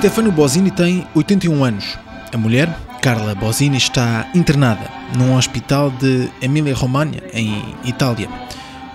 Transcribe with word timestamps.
Stefano 0.00 0.32
Bosini 0.32 0.70
tem 0.70 1.06
81 1.14 1.62
anos. 1.62 1.98
A 2.32 2.38
mulher, 2.38 2.74
Carla 3.02 3.34
Bosini, 3.34 3.76
está 3.76 4.26
internada 4.34 4.90
num 5.14 5.36
hospital 5.36 5.90
de 5.90 6.26
Emília-Romagna, 6.40 7.20
em 7.34 7.76
Itália. 7.84 8.26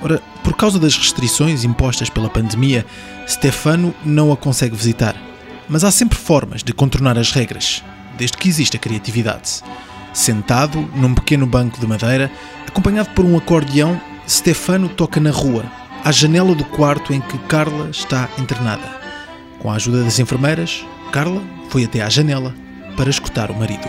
Ora, 0.02 0.20
por 0.44 0.56
causa 0.56 0.80
das 0.80 0.98
restrições 0.98 1.64
impostas 1.64 2.10
pela 2.10 2.28
pandemia, 2.28 2.84
Stefano 3.28 3.94
não 4.04 4.32
a 4.32 4.36
consegue 4.36 4.76
visitar. 4.76 5.16
Mas 5.70 5.84
há 5.84 5.92
sempre 5.92 6.18
formas 6.18 6.64
de 6.64 6.74
contornar 6.74 7.20
as 7.20 7.32
regras, 7.32 7.84
desde 8.18 8.38
que 8.38 8.50
exista 8.50 8.80
criatividade. 8.80 9.62
Sentado 10.12 10.90
num 10.96 11.14
pequeno 11.14 11.46
banco 11.46 11.80
de 11.80 11.86
madeira, 11.86 12.32
acompanhado 12.68 13.12
por 13.12 13.24
um 13.24 13.38
acordeão, 13.38 14.02
Stefano 14.28 14.90
toca 14.90 15.20
na 15.20 15.30
rua, 15.30 15.66
à 16.04 16.12
janela 16.12 16.56
do 16.56 16.66
quarto 16.66 17.14
em 17.14 17.22
que 17.22 17.38
Carla 17.48 17.92
está 17.92 18.28
internada. 18.40 19.06
Com 19.60 19.70
a 19.70 19.76
ajuda 19.76 20.04
das 20.04 20.20
enfermeiras, 20.20 20.84
Carla 21.16 21.42
foi 21.70 21.86
até 21.86 22.02
à 22.02 22.10
janela 22.10 22.54
para 22.98 23.10
escutar 23.10 23.50
o 23.50 23.56
marido. 23.56 23.88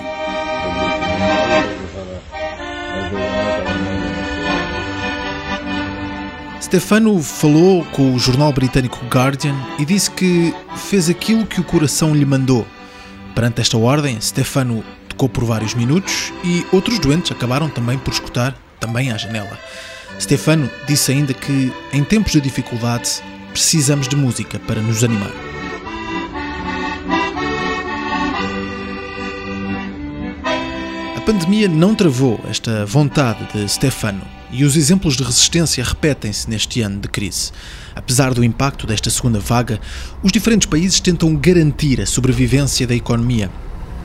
Stefano 6.62 7.20
falou 7.20 7.84
com 7.86 8.14
o 8.14 8.18
jornal 8.20 8.52
britânico 8.52 9.04
Guardian 9.06 9.56
e 9.76 9.84
disse 9.84 10.08
que 10.08 10.54
fez 10.76 11.10
aquilo 11.10 11.44
que 11.44 11.60
o 11.60 11.64
coração 11.64 12.14
lhe 12.14 12.24
mandou. 12.24 12.64
Perante 13.34 13.60
esta 13.60 13.76
ordem, 13.76 14.20
Stefano 14.20 14.84
tocou 15.08 15.28
por 15.28 15.44
vários 15.44 15.74
minutos 15.74 16.32
e 16.44 16.64
outros 16.70 17.00
doentes 17.00 17.32
acabaram 17.32 17.68
também 17.68 17.98
por 17.98 18.12
escutar, 18.12 18.56
também 18.78 19.10
à 19.10 19.16
janela. 19.16 19.58
Stefano 20.20 20.70
disse 20.86 21.10
ainda 21.10 21.34
que, 21.34 21.72
em 21.92 22.04
tempos 22.04 22.30
de 22.30 22.40
dificuldade, 22.40 23.20
precisamos 23.50 24.06
de 24.06 24.14
música 24.14 24.60
para 24.60 24.80
nos 24.80 25.02
animar. 25.02 25.45
Pandemia 31.26 31.66
não 31.66 31.92
travou 31.92 32.38
esta 32.48 32.86
vontade 32.86 33.48
de 33.52 33.68
Stefano 33.68 34.22
e 34.48 34.62
os 34.62 34.76
exemplos 34.76 35.16
de 35.16 35.24
resistência 35.24 35.82
repetem-se 35.82 36.48
neste 36.48 36.80
ano 36.82 37.00
de 37.00 37.08
crise. 37.08 37.50
Apesar 37.96 38.32
do 38.32 38.44
impacto 38.44 38.86
desta 38.86 39.10
segunda 39.10 39.40
vaga, 39.40 39.80
os 40.22 40.30
diferentes 40.30 40.68
países 40.68 41.00
tentam 41.00 41.34
garantir 41.34 42.00
a 42.00 42.06
sobrevivência 42.06 42.86
da 42.86 42.94
economia. 42.94 43.50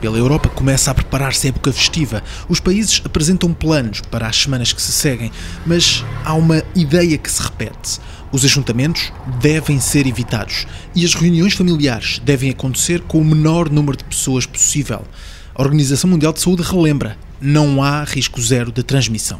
Pela 0.00 0.18
Europa 0.18 0.48
começa 0.48 0.90
a 0.90 0.94
preparar-se 0.94 1.46
a 1.46 1.50
época 1.50 1.72
festiva. 1.72 2.24
Os 2.48 2.58
países 2.58 3.00
apresentam 3.04 3.54
planos 3.54 4.00
para 4.00 4.26
as 4.26 4.34
semanas 4.34 4.72
que 4.72 4.82
se 4.82 4.90
seguem, 4.90 5.30
mas 5.64 6.04
há 6.24 6.34
uma 6.34 6.64
ideia 6.74 7.16
que 7.16 7.30
se 7.30 7.40
repete. 7.40 8.00
Os 8.32 8.44
ajuntamentos 8.44 9.12
devem 9.40 9.78
ser 9.78 10.08
evitados 10.08 10.66
e 10.92 11.04
as 11.04 11.14
reuniões 11.14 11.52
familiares 11.52 12.18
devem 12.18 12.50
acontecer 12.50 13.00
com 13.02 13.20
o 13.20 13.24
menor 13.24 13.70
número 13.70 13.96
de 13.96 14.02
pessoas 14.02 14.44
possível. 14.44 15.06
A 15.54 15.60
Organização 15.60 16.08
Mundial 16.08 16.32
de 16.32 16.40
Saúde 16.40 16.62
relembra: 16.62 17.18
não 17.38 17.82
há 17.82 18.04
risco 18.04 18.40
zero 18.40 18.72
de 18.72 18.82
transmissão. 18.82 19.38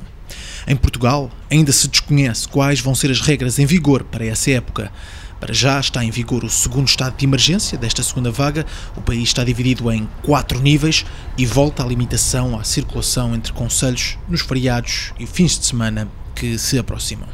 Em 0.66 0.76
Portugal, 0.76 1.30
ainda 1.50 1.72
se 1.72 1.88
desconhece 1.88 2.46
quais 2.46 2.80
vão 2.80 2.94
ser 2.94 3.10
as 3.10 3.20
regras 3.20 3.58
em 3.58 3.64
vigor 3.64 4.04
para 4.04 4.26
essa 4.26 4.50
época. 4.50 4.92
Para 5.40 5.54
já 5.54 5.80
está 5.80 6.04
em 6.04 6.10
vigor 6.10 6.44
o 6.44 6.50
segundo 6.50 6.86
estado 6.86 7.16
de 7.16 7.24
emergência 7.24 7.78
desta 7.78 8.02
segunda 8.02 8.30
vaga. 8.30 8.66
O 8.94 9.00
país 9.00 9.24
está 9.24 9.42
dividido 9.42 9.90
em 9.90 10.06
quatro 10.22 10.60
níveis 10.60 11.04
e 11.36 11.46
volta 11.46 11.82
à 11.82 11.86
limitação 11.86 12.58
à 12.60 12.62
circulação 12.62 13.34
entre 13.34 13.52
conselhos 13.52 14.18
nos 14.28 14.42
feriados 14.42 15.12
e 15.18 15.26
fins 15.26 15.58
de 15.58 15.64
semana 15.64 16.08
que 16.36 16.58
se 16.58 16.78
aproximam. 16.78 17.28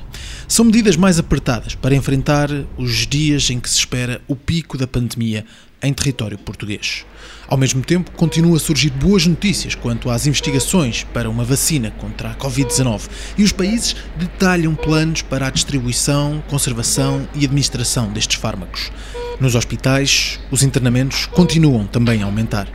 São 0.47 0.65
medidas 0.65 0.97
mais 0.97 1.19
apertadas 1.19 1.75
para 1.75 1.95
enfrentar 1.95 2.49
os 2.77 3.07
dias 3.07 3.51
em 3.51 3.59
que 3.59 3.69
se 3.69 3.79
espera 3.79 4.23
o 4.29 4.37
pico 4.37 4.79
da 4.79 4.87
pandemia 4.87 5.45
em 5.83 5.93
território 5.93 6.39
português. 6.39 7.05
Ao 7.49 7.57
mesmo 7.57 7.83
tempo, 7.83 8.11
continuam 8.11 8.55
a 8.55 8.61
surgir 8.61 8.91
boas 8.91 9.27
notícias 9.27 9.75
quanto 9.75 10.11
às 10.11 10.27
investigações 10.27 11.05
para 11.15 11.31
uma 11.31 11.45
vacina 11.45 11.91
contra 11.91 12.31
a 12.31 12.35
Covid-19 12.35 13.09
e 13.39 13.43
os 13.43 13.53
países 13.53 13.97
detalham 14.17 14.75
planos 14.75 15.23
para 15.23 15.47
a 15.47 15.51
distribuição, 15.51 16.45
conservação 16.47 17.27
e 17.35 17.47
administração 17.47 18.13
destes 18.13 18.37
fármacos. 18.37 18.93
Nos 19.41 19.55
hospitais, 19.55 20.39
os 20.51 20.63
internamentos 20.63 21.25
continuam 21.25 21.87
também 21.87 22.23
a 22.23 22.27
aumentar. 22.27 22.69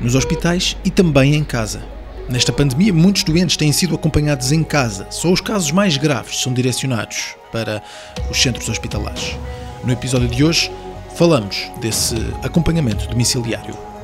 Nos 0.00 0.14
hospitais 0.14 0.78
e 0.82 0.90
também 0.90 1.34
em 1.34 1.44
casa. 1.44 1.82
Nesta 2.26 2.52
pandemia, 2.52 2.94
muitos 2.94 3.22
doentes 3.22 3.58
têm 3.58 3.70
sido 3.70 3.94
acompanhados 3.94 4.50
em 4.50 4.64
casa. 4.64 5.08
Só 5.10 5.30
os 5.30 5.42
casos 5.42 5.70
mais 5.72 5.98
graves 5.98 6.40
são 6.40 6.54
direcionados 6.54 7.34
para 7.52 7.82
os 8.30 8.40
centros 8.40 8.68
hospitalares. 8.70 9.36
No 9.84 9.92
episódio 9.92 10.26
de 10.26 10.42
hoje, 10.42 10.72
falamos 11.16 11.70
desse 11.80 12.16
acompanhamento 12.42 13.06
domiciliário. 13.08 13.95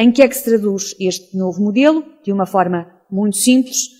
Em 0.00 0.10
que 0.10 0.22
é 0.22 0.28
que 0.28 0.34
se 0.34 0.44
traduz 0.44 0.96
este 0.98 1.36
novo 1.36 1.62
modelo? 1.62 2.02
De 2.24 2.32
uma 2.32 2.46
forma 2.46 2.90
muito 3.10 3.36
simples. 3.36 3.90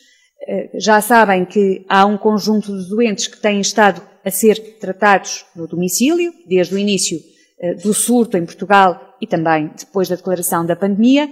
Eh, 0.49 0.71
já 0.81 0.99
sabem 1.03 1.45
que 1.45 1.85
há 1.91 2.07
um 2.07 2.17
conjunto 2.17 2.75
de 2.75 2.89
doentes 2.89 3.27
que 3.27 3.39
têm 3.39 3.61
estado 3.61 4.01
a 4.25 4.31
ser 4.31 4.79
tratados 4.79 5.45
no 5.55 5.67
domicílio, 5.67 6.33
desde 6.49 6.75
o 6.75 6.79
início 6.79 7.21
eh, 7.61 7.75
do 7.75 7.93
surto 7.93 8.39
em 8.39 8.47
Portugal 8.47 9.15
e 9.21 9.27
também 9.27 9.71
depois 9.79 10.09
da 10.09 10.17
declaração 10.17 10.65
da 10.65 10.75
pandemia, 10.75 11.31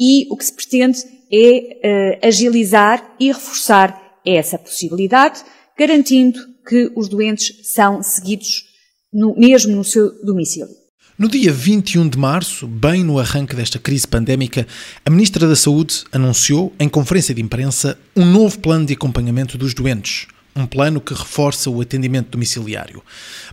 e 0.00 0.26
o 0.32 0.36
que 0.36 0.46
se 0.46 0.52
pretende 0.52 0.98
é 1.30 1.78
eh, 1.86 2.26
agilizar 2.26 3.14
e 3.20 3.28
reforçar 3.28 4.18
essa 4.26 4.58
possibilidade, 4.58 5.44
garantindo 5.78 6.40
que 6.66 6.90
os 6.96 7.08
doentes 7.08 7.72
são 7.72 8.02
seguidos 8.02 8.64
no, 9.12 9.36
mesmo 9.36 9.76
no 9.76 9.84
seu 9.84 10.10
domicílio. 10.24 10.81
No 11.18 11.28
dia 11.28 11.52
21 11.52 12.08
de 12.08 12.16
março, 12.16 12.66
bem 12.66 13.04
no 13.04 13.18
arranque 13.18 13.54
desta 13.54 13.78
crise 13.78 14.08
pandémica, 14.08 14.66
a 15.04 15.10
Ministra 15.10 15.46
da 15.46 15.54
Saúde 15.54 16.04
anunciou, 16.10 16.72
em 16.80 16.88
conferência 16.88 17.34
de 17.34 17.42
imprensa, 17.42 17.98
um 18.16 18.24
novo 18.24 18.58
plano 18.58 18.86
de 18.86 18.94
acompanhamento 18.94 19.58
dos 19.58 19.74
doentes. 19.74 20.26
Um 20.56 20.64
plano 20.66 21.02
que 21.02 21.12
reforça 21.12 21.68
o 21.68 21.82
atendimento 21.82 22.30
domiciliário. 22.30 23.02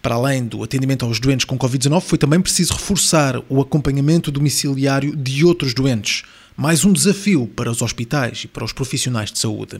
Para 0.02 0.16
além 0.16 0.46
do 0.46 0.64
atendimento 0.64 1.04
aos 1.04 1.20
doentes 1.20 1.44
com 1.44 1.60
Covid-19, 1.60 2.02
foi 2.02 2.18
também 2.18 2.40
preciso 2.40 2.74
reforçar 2.74 3.42
o 3.50 3.60
acompanhamento 3.60 4.32
domiciliário 4.32 5.14
de 5.14 5.44
outros 5.44 5.74
doentes 5.74 6.24
mais 6.60 6.84
um 6.84 6.92
desafio 6.92 7.48
para 7.48 7.72
os 7.72 7.82
hospitais 7.82 8.44
e 8.44 8.48
para 8.50 8.66
os 8.66 8.74
profissionais 8.74 9.32
de 9.32 9.40
saúde. 9.40 9.80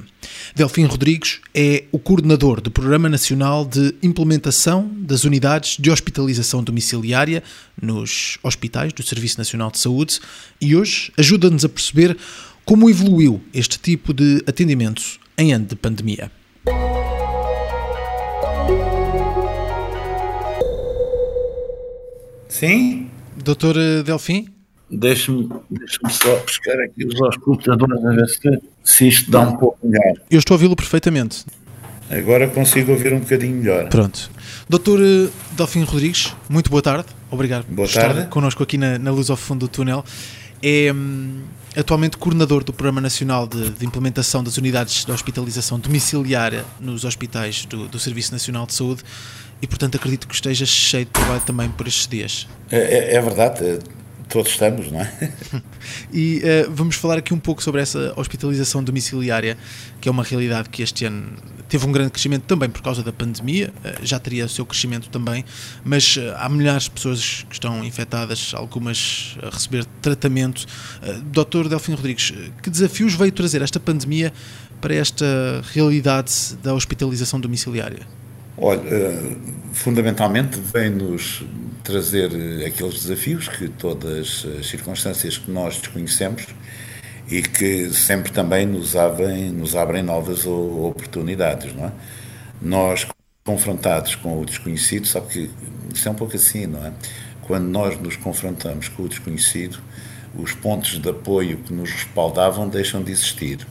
Delfim 0.56 0.86
Rodrigues 0.86 1.42
é 1.54 1.84
o 1.92 2.00
coordenador 2.00 2.62
do 2.62 2.72
Programa 2.72 3.10
Nacional 3.10 3.66
de 3.66 3.94
Implementação 4.02 4.90
das 5.00 5.26
Unidades 5.26 5.76
de 5.78 5.92
Hospitalização 5.92 6.64
Domiciliária 6.64 7.44
nos 7.82 8.40
hospitais 8.42 8.94
do 8.94 9.04
Serviço 9.04 9.38
Nacional 9.38 9.70
de 9.72 9.78
Saúde 9.78 10.22
e 10.62 10.74
hoje 10.74 11.12
ajuda-nos 11.18 11.66
a 11.66 11.70
perceber 11.70 12.18
como 12.64 12.90
evoluiu 12.90 13.42
este 13.54 13.78
tipo 13.78 14.14
de 14.14 14.42
atendimento 14.48 15.04
em 15.38 15.52
ano 15.52 15.66
de 15.66 15.76
pandemia. 15.76 16.32
Sim? 22.48 23.12
Doutor 23.36 23.76
Delfim? 24.06 24.59
Deixe-me 24.92 25.50
deixe 25.70 26.00
só 26.10 26.36
buscar 26.38 26.80
aqui 26.82 27.06
os 27.06 27.22
auscultadores 27.22 28.04
a 28.04 28.12
ver 28.12 28.28
se, 28.28 28.62
se 28.84 29.08
isto 29.08 29.30
dá 29.30 29.42
um 29.42 29.56
pouco 29.56 29.78
melhor. 29.84 30.18
Eu 30.30 30.40
estou 30.40 30.56
a 30.56 30.58
ouvi-lo 30.58 30.76
perfeitamente. 30.76 31.46
Agora 32.10 32.48
consigo 32.48 32.92
ouvir 32.92 33.14
um 33.14 33.20
bocadinho 33.20 33.58
melhor. 33.58 33.88
Pronto. 33.90 34.32
Doutor 34.68 35.00
eh, 35.00 35.30
Delfim 35.52 35.84
Rodrigues, 35.84 36.36
muito 36.50 36.70
boa 36.70 36.82
tarde. 36.82 37.06
Obrigado 37.30 37.66
boa 37.68 37.88
por 37.88 37.94
tarde. 37.94 38.20
estar 38.20 38.30
connosco 38.30 38.64
aqui 38.64 38.78
na, 38.78 38.98
na 38.98 39.12
Luz 39.12 39.30
ao 39.30 39.38
Fundo 39.38 39.68
do 39.68 39.68
Túnel. 39.68 40.04
É 40.62 40.92
hum, 40.92 41.44
atualmente 41.78 42.18
coordenador 42.18 42.64
do 42.64 42.74
Programa 42.74 43.00
Nacional 43.00 43.48
de, 43.48 43.70
de, 43.70 43.86
Implementação 43.86 44.44
das 44.44 44.58
Unidades 44.58 45.06
de 45.06 45.12
Hospitalização 45.12 45.80
Domiciliária 45.80 46.66
nos 46.80 47.06
hospitais 47.06 47.66
do, 47.66 47.88
do 47.88 48.00
Serviço 48.00 48.32
Nacional 48.32 48.66
de 48.66 48.74
Saúde 48.74 49.04
e, 49.62 49.68
portanto, 49.68 49.96
acredito 49.96 50.28
que 50.28 50.34
esteja 50.34 50.66
cheio 50.66 51.06
de 51.06 51.12
trabalho 51.12 51.42
também 51.42 51.70
por 51.70 51.88
estes 51.88 52.08
dias. 52.08 52.48
É, 52.72 52.78
é, 52.78 53.16
é 53.16 53.22
verdade 53.22 53.80
todos 54.30 54.52
estamos, 54.52 54.92
não 54.92 55.02
é? 55.02 55.34
E 56.14 56.38
uh, 56.38 56.72
vamos 56.72 56.96
falar 56.96 57.18
aqui 57.18 57.34
um 57.34 57.40
pouco 57.40 57.62
sobre 57.64 57.82
essa 57.82 58.14
hospitalização 58.16 58.84
domiciliária, 58.84 59.58
que 60.00 60.08
é 60.08 60.12
uma 60.12 60.24
realidade 60.24 60.70
que 60.70 60.82
este 60.84 61.06
ano 61.06 61.34
teve 61.68 61.86
um 61.86 61.92
grande 61.92 62.12
crescimento 62.12 62.44
também 62.44 62.70
por 62.70 62.82
causa 62.82 63.04
da 63.04 63.12
pandemia, 63.12 63.74
uh, 63.84 64.06
já 64.06 64.20
teria 64.20 64.46
o 64.46 64.50
seu 64.50 64.66
crescimento 64.66 65.10
também, 65.10 65.44
mas 65.84 66.16
uh, 66.18 66.36
há 66.38 66.48
milhares 66.48 66.84
de 66.84 66.92
pessoas 66.92 67.46
que 67.50 67.54
estão 67.54 67.84
infectadas, 67.84 68.54
algumas 68.54 69.36
a 69.42 69.50
receber 69.50 69.86
tratamento. 70.02 70.66
Doutor 71.26 71.68
Delfim 71.68 71.94
Rodrigues, 71.94 72.32
que 72.62 72.70
desafios 72.70 73.16
veio 73.16 73.32
trazer 73.32 73.62
esta 73.62 73.80
pandemia 73.80 74.32
para 74.80 74.94
esta 74.94 75.26
realidade 75.74 76.56
da 76.62 76.74
hospitalização 76.74 77.40
domiciliária? 77.40 78.06
Olha, 78.62 78.82
fundamentalmente 79.72 80.60
vem-nos 80.60 81.44
trazer 81.82 82.30
aqueles 82.68 83.04
desafios 83.04 83.48
que 83.48 83.70
todas 83.70 84.46
as 84.60 84.68
circunstâncias 84.68 85.38
que 85.38 85.50
nós 85.50 85.78
desconhecemos 85.78 86.46
e 87.32 87.42
que 87.42 87.90
sempre 87.94 88.34
também 88.34 88.66
nos 88.66 88.98
abrem, 88.98 89.50
nos 89.50 89.78
abrem 89.78 90.04
novas 90.04 90.46
oportunidades, 90.46 91.74
não 91.74 91.86
é? 91.86 91.92
Nós 92.62 93.08
confrontados 93.46 94.16
com 94.16 94.42
o 94.42 94.46
desconhecido, 94.46 95.08
sabe 95.08 95.28
que 95.28 95.50
isso 95.94 96.08
é 96.10 96.12
um 96.12 96.16
pouco 96.16 96.36
assim, 96.36 96.68
não 96.68 96.86
é? 96.86 96.92
Quando 97.44 97.66
nós 97.66 97.98
nos 97.98 98.18
confrontamos 98.18 98.90
com 98.90 99.04
o 99.04 99.08
desconhecido, 99.08 99.80
os 100.36 100.54
pontos 100.54 101.00
de 101.00 101.10
apoio 101.10 101.58
que 101.60 101.74
nos 101.74 101.92
respaldavam 101.92 102.68
deixam 102.68 103.02
de 103.02 103.12
existir. 103.12 103.66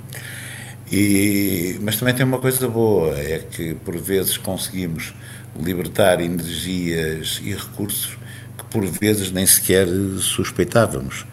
E, 0.91 1.79
mas 1.83 1.97
também 1.97 2.15
tem 2.15 2.25
uma 2.25 2.39
coisa 2.39 2.67
boa, 2.67 3.15
é 3.19 3.45
que 3.51 3.75
por 3.75 3.97
vezes 3.99 4.37
conseguimos 4.37 5.13
libertar 5.61 6.21
energias 6.21 7.41
e 7.45 7.53
recursos 7.53 8.17
que 8.57 8.65
por 8.71 8.87
vezes 8.87 9.31
nem 9.31 9.45
sequer 9.45 9.87
suspeitávamos 10.21 11.27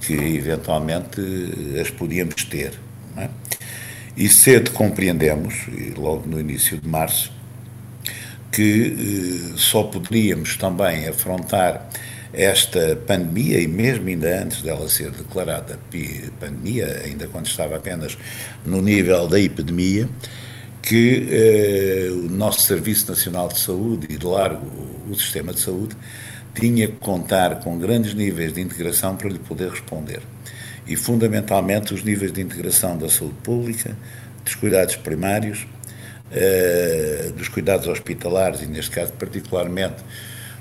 que 0.00 0.14
eventualmente 0.14 1.20
as 1.80 1.90
podíamos 1.90 2.44
ter. 2.44 2.72
É? 3.16 3.28
E 4.16 4.28
cedo 4.28 4.70
compreendemos, 4.72 5.66
logo 5.96 6.28
no 6.28 6.40
início 6.40 6.78
de 6.78 6.88
março, 6.88 7.32
que 8.50 9.52
eh, 9.52 9.52
só 9.56 9.84
poderíamos 9.84 10.56
também 10.56 11.06
afrontar 11.06 11.88
esta 12.32 12.96
pandemia, 13.06 13.60
e 13.60 13.66
mesmo 13.66 14.08
ainda 14.08 14.42
antes 14.42 14.62
dela 14.62 14.88
ser 14.88 15.10
declarada 15.10 15.78
pandemia, 16.38 17.02
ainda 17.04 17.26
quando 17.26 17.46
estava 17.46 17.76
apenas 17.76 18.16
no 18.64 18.82
nível 18.82 19.26
da 19.26 19.40
epidemia, 19.40 20.08
que 20.82 21.28
eh, 21.30 22.08
o 22.10 22.30
nosso 22.30 22.62
Serviço 22.62 23.10
Nacional 23.10 23.48
de 23.48 23.58
Saúde 23.58 24.06
e, 24.10 24.16
de 24.16 24.26
largo, 24.26 24.66
o 25.08 25.14
Sistema 25.14 25.52
de 25.52 25.60
Saúde, 25.60 25.96
tinha 26.54 26.86
que 26.86 26.96
contar 26.96 27.60
com 27.60 27.78
grandes 27.78 28.14
níveis 28.14 28.52
de 28.52 28.60
integração 28.60 29.16
para 29.16 29.28
lhe 29.28 29.38
poder 29.38 29.70
responder. 29.70 30.20
E, 30.86 30.96
fundamentalmente, 30.96 31.92
os 31.92 32.02
níveis 32.02 32.32
de 32.32 32.40
integração 32.40 32.96
da 32.96 33.08
saúde 33.08 33.34
pública, 33.42 33.96
dos 34.44 34.54
cuidados 34.54 34.96
primários, 34.96 35.66
eh, 36.32 37.32
dos 37.36 37.48
cuidados 37.48 37.86
hospitalares 37.86 38.62
e, 38.62 38.66
neste 38.66 38.90
caso, 38.90 39.12
particularmente, 39.12 39.96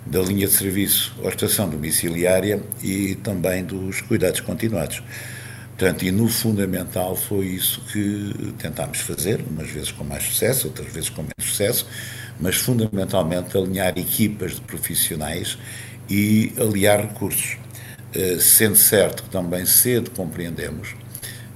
da 0.10 0.22
linha 0.22 0.48
de 0.48 0.54
serviço 0.54 1.16
hospitação 1.22 1.70
domiciliária 1.70 2.62
e 2.82 3.16
também 3.16 3.64
dos 3.64 4.02
cuidados 4.02 4.40
continuados. 4.40 5.02
Portanto, 5.78 6.04
e 6.04 6.12
no 6.12 6.28
fundamental 6.28 7.16
foi 7.16 7.46
isso 7.46 7.82
que 7.92 8.54
tentámos 8.58 9.00
fazer, 9.00 9.44
umas 9.50 9.70
vezes 9.70 9.92
com 9.92 10.04
mais 10.04 10.24
sucesso, 10.24 10.68
outras 10.68 10.92
vezes 10.92 11.10
com 11.10 11.22
menos 11.22 11.52
sucesso, 11.52 11.86
mas 12.40 12.56
fundamentalmente 12.56 13.56
alinhar 13.56 13.98
equipas 13.98 14.56
de 14.56 14.62
profissionais 14.62 15.58
e 16.10 16.52
aliar 16.60 17.02
recursos. 17.02 17.58
Eh, 18.14 18.38
sendo 18.40 18.76
certo 18.76 19.24
que 19.24 19.30
também 19.30 19.66
cedo 19.66 20.10
compreendemos, 20.12 20.96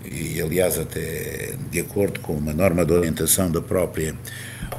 e 0.05 0.39
aliás 0.41 0.77
até 0.77 1.55
de 1.71 1.79
acordo 1.79 2.19
com 2.19 2.33
uma 2.33 2.53
norma 2.53 2.85
de 2.85 2.93
orientação 2.93 3.49
da 3.49 3.61
própria 3.61 4.15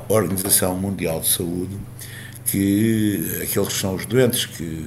Organização 0.08 0.76
Mundial 0.76 1.20
de 1.20 1.28
Saúde, 1.28 1.76
que 2.52 3.40
aqueles 3.42 3.68
que 3.68 3.80
são 3.80 3.94
os 3.94 4.04
doentes 4.04 4.44
que 4.44 4.86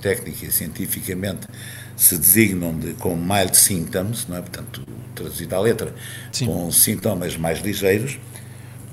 técnica 0.00 0.46
e 0.46 0.50
cientificamente 0.50 1.46
se 1.94 2.16
designam 2.16 2.74
de, 2.78 2.94
com 2.94 3.14
mild 3.14 3.54
symptoms, 3.54 4.26
não 4.26 4.38
é? 4.38 4.40
portanto, 4.40 4.82
traduzido 5.14 5.54
à 5.54 5.60
letra, 5.60 5.94
Sim. 6.32 6.46
com 6.46 6.72
sintomas 6.72 7.36
mais 7.36 7.60
ligeiros, 7.60 8.18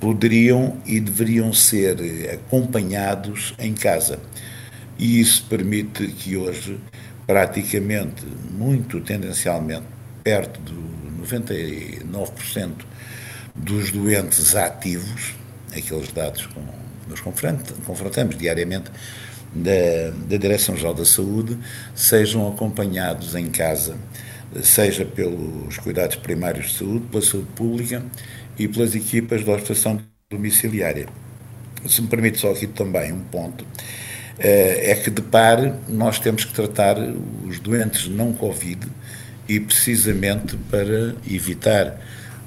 poderiam 0.02 0.78
e 0.86 1.00
deveriam 1.00 1.54
ser 1.54 1.98
acompanhados 2.34 3.54
em 3.58 3.74
casa. 3.74 4.20
E 5.00 5.22
isso 5.22 5.46
permite 5.50 6.06
que 6.08 6.36
hoje, 6.36 6.78
praticamente, 7.26 8.26
muito 8.52 9.00
tendencialmente, 9.00 9.86
perto 10.22 10.60
do 10.60 11.26
99% 11.26 12.72
dos 13.56 13.92
doentes 13.92 14.56
ativos, 14.58 15.36
aqueles 15.74 16.12
dados 16.12 16.46
com 16.48 16.83
nos 17.08 17.22
confrontamos 17.22 18.38
diariamente, 18.38 18.92
da, 19.54 20.12
da 20.28 20.38
Direção-Geral 20.38 20.94
da 20.94 21.06
Saúde 21.06 21.58
sejam 21.94 22.48
acompanhados 22.48 23.36
em 23.36 23.48
casa, 23.50 23.96
seja 24.62 25.06
pelos 25.06 25.78
cuidados 25.78 26.16
primários 26.16 26.72
de 26.72 26.78
saúde, 26.78 27.06
pela 27.12 27.24
saúde 27.24 27.48
pública 27.56 28.04
e 28.58 28.68
pelas 28.68 28.96
equipas 28.96 29.44
de 29.44 29.50
hospitação 29.50 30.02
domiciliária. 30.30 31.08
Se 31.88 32.02
me 32.02 32.08
permite 32.08 32.40
só 32.40 32.52
aqui 32.52 32.66
também 32.66 33.12
um 33.12 33.20
ponto, 33.20 33.66
eh, 34.40 34.92
é 34.92 34.96
que 34.96 35.12
de 35.12 35.22
par 35.22 35.80
nós 35.88 36.20
temos 36.20 36.46
que 36.46 36.54
tratar 36.54 36.98
os 37.46 37.60
doentes 37.60 38.08
não 38.08 38.34
Covid 38.34 38.88
e 39.48 39.60
precisamente 39.60 40.58
para 40.72 41.16
evitar 41.30 42.00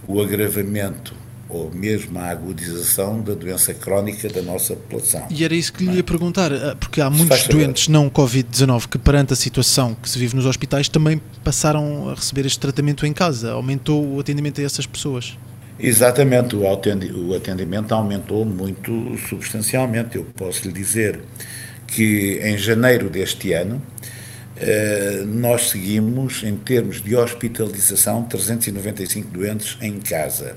o 0.08 0.20
agravamento 0.20 1.14
ou 1.48 1.70
mesmo 1.72 2.18
a 2.18 2.28
agudização 2.28 3.20
da 3.20 3.34
doença 3.34 3.72
crónica 3.72 4.28
da 4.28 4.42
nossa 4.42 4.74
população. 4.74 5.26
E 5.30 5.44
era 5.44 5.54
isso 5.54 5.72
que 5.72 5.84
lhe 5.84 5.92
ia 5.92 6.00
é? 6.00 6.02
perguntar, 6.02 6.50
eh, 6.52 6.74
porque 6.78 7.00
há 7.00 7.08
muitos 7.08 7.46
doentes 7.46 7.88
não 7.88 8.10
Covid-19 8.10 8.88
que, 8.88 8.98
perante 8.98 9.32
a 9.32 9.36
situação 9.36 9.94
que 9.94 10.08
se 10.10 10.18
vive 10.18 10.34
nos 10.34 10.46
hospitais, 10.46 10.88
também 10.88 11.20
passaram 11.44 12.10
a 12.10 12.14
receber 12.14 12.46
este 12.46 12.58
tratamento 12.58 13.06
em 13.06 13.12
casa. 13.12 13.52
Aumentou 13.52 14.16
o 14.16 14.20
atendimento 14.20 14.60
a 14.60 14.64
essas 14.64 14.86
pessoas. 14.86 15.36
Exatamente, 15.78 16.56
o 16.56 17.34
atendimento 17.34 17.92
aumentou 17.92 18.44
muito 18.44 19.16
substancialmente. 19.28 20.16
Eu 20.16 20.24
posso 20.24 20.66
lhe 20.66 20.72
dizer 20.72 21.20
que 21.86 22.40
em 22.42 22.56
janeiro 22.56 23.10
deste 23.10 23.52
ano 23.52 23.80
eh, 24.58 25.22
nós 25.26 25.70
seguimos, 25.70 26.42
em 26.42 26.56
termos 26.56 27.02
de 27.02 27.14
hospitalização, 27.14 28.24
395 28.24 29.28
doentes 29.28 29.76
em 29.82 30.00
casa. 30.00 30.56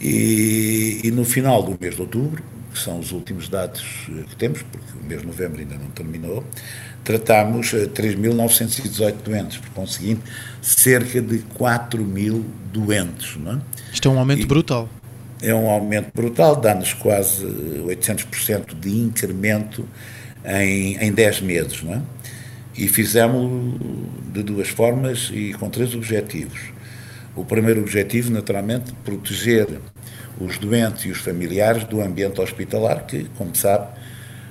E, 0.00 1.00
e, 1.04 1.10
no 1.10 1.24
final 1.24 1.62
do 1.62 1.76
mês 1.78 1.94
de 1.94 2.00
outubro, 2.00 2.42
que 2.72 2.78
são 2.78 2.98
os 2.98 3.12
últimos 3.12 3.48
dados 3.48 3.82
que 4.28 4.36
temos, 4.36 4.62
porque 4.62 4.86
o 4.98 5.06
mês 5.06 5.20
de 5.20 5.26
novembro 5.26 5.60
ainda 5.60 5.74
não 5.74 5.90
terminou, 5.90 6.44
tratámos 7.04 7.72
3.918 7.72 9.08
eh, 9.08 9.12
doentes, 9.24 9.58
por 9.58 9.70
conseguinte, 9.70 10.22
cerca 10.62 11.20
de 11.20 11.38
4 11.54 12.02
mil 12.02 12.44
doentes. 12.72 13.36
Não 13.36 13.52
é? 13.52 13.58
Isto 13.92 14.08
é 14.08 14.10
um 14.10 14.18
aumento 14.18 14.42
e 14.42 14.46
brutal. 14.46 14.88
É 15.42 15.54
um 15.54 15.68
aumento 15.68 16.10
brutal, 16.14 16.56
dá-nos 16.56 16.92
quase 16.94 17.44
800% 17.44 18.78
de 18.78 18.90
incremento 18.90 19.86
em, 20.44 20.96
em 20.96 21.12
10 21.12 21.40
meses. 21.40 21.82
Não 21.82 21.94
é? 21.94 22.02
E 22.76 22.88
fizemos 22.88 23.78
de 24.32 24.42
duas 24.42 24.68
formas 24.68 25.30
e 25.32 25.52
com 25.54 25.68
três 25.68 25.94
objetivos. 25.94 26.60
O 27.36 27.44
primeiro 27.44 27.80
objetivo, 27.80 28.30
naturalmente, 28.30 28.92
proteger 29.04 29.66
os 30.40 30.58
doentes 30.58 31.04
e 31.04 31.10
os 31.10 31.18
familiares 31.18 31.84
do 31.84 32.00
ambiente 32.00 32.40
hospitalar, 32.40 33.06
que, 33.06 33.26
como 33.36 33.54
sabe, 33.54 33.88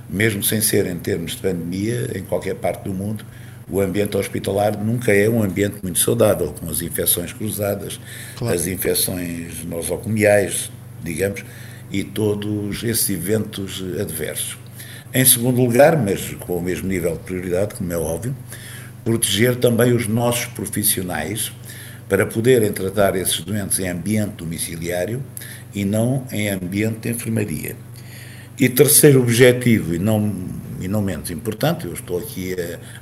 mesmo 0.10 0.42
sem 0.44 0.62
ser 0.62 0.86
em 0.86 0.98
termos 0.98 1.32
de 1.32 1.38
pandemia, 1.38 2.12
em 2.16 2.24
qualquer 2.24 2.56
parte 2.56 2.84
do 2.84 2.94
mundo, 2.94 3.26
o 3.70 3.80
ambiente 3.80 4.18
hospitalar 4.18 4.78
nunca 4.78 5.14
é 5.14 5.30
um 5.30 5.44
ambiente 5.44 5.78
muito 5.84 6.00
saudável, 6.00 6.54
com 6.54 6.70
as 6.70 6.82
infecções 6.82 7.32
cruzadas, 7.32 8.00
claro. 8.36 8.56
as 8.56 8.66
infecções 8.66 9.64
nosocomiais, 9.66 10.72
digamos, 11.04 11.44
e 11.92 12.04
todos 12.04 12.84
esses 12.84 13.10
eventos 13.10 13.84
adversos. 14.00 14.58
Em 15.14 15.26
segundo 15.26 15.62
lugar, 15.62 15.98
mas 15.98 16.34
com 16.40 16.58
o 16.58 16.62
mesmo 16.62 16.88
nível 16.88 17.14
de 17.14 17.20
prioridade, 17.20 17.76
como 17.76 17.92
é 17.92 17.98
óbvio, 17.98 18.36
proteger 19.04 19.56
também 19.56 19.94
os 19.94 20.08
nossos 20.08 20.46
profissionais 20.48 21.52
para 22.10 22.26
poderem 22.26 22.74
tratar 22.74 23.16
esses 23.16 23.40
doentes 23.42 23.78
em 23.80 23.88
ambiente 23.88 24.32
domiciliário 24.32 25.24
e 25.74 25.86
não 25.86 26.26
em 26.32 26.50
ambiente 26.50 27.02
de 27.02 27.10
enfermaria. 27.12 27.76
E 28.60 28.68
terceiro 28.68 29.22
objetivo, 29.22 29.94
e 29.94 30.00
não, 30.00 30.34
e 30.82 30.88
não 30.88 31.02
menos 31.02 31.30
importante, 31.30 31.86
eu 31.86 31.94
estou 31.94 32.18
aqui 32.18 32.56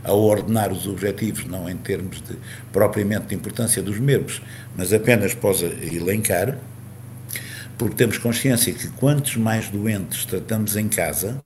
a, 0.04 0.10
a 0.10 0.14
ordenar 0.14 0.72
os 0.72 0.86
objetivos, 0.86 1.46
não 1.46 1.68
em 1.70 1.78
termos 1.78 2.22
de 2.22 2.36
propriamente 2.72 3.28
de 3.28 3.36
importância 3.36 3.82
dos 3.82 3.98
mesmos, 3.98 4.42
mas 4.76 4.92
apenas 4.94 5.34
posso 5.34 5.66
elencar, 5.66 6.58
porque 7.78 7.96
temos 7.96 8.18
consciência 8.18 8.74
que 8.74 8.90
quantos 8.90 9.38
mais 9.38 9.70
doentes 9.70 10.26
tratamos 10.26 10.76
em 10.76 10.88
casa, 10.88 11.42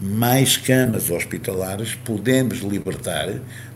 mais 0.00 0.56
camas 0.56 1.10
hospitalares 1.10 1.94
podemos 1.94 2.60
libertar 2.60 3.34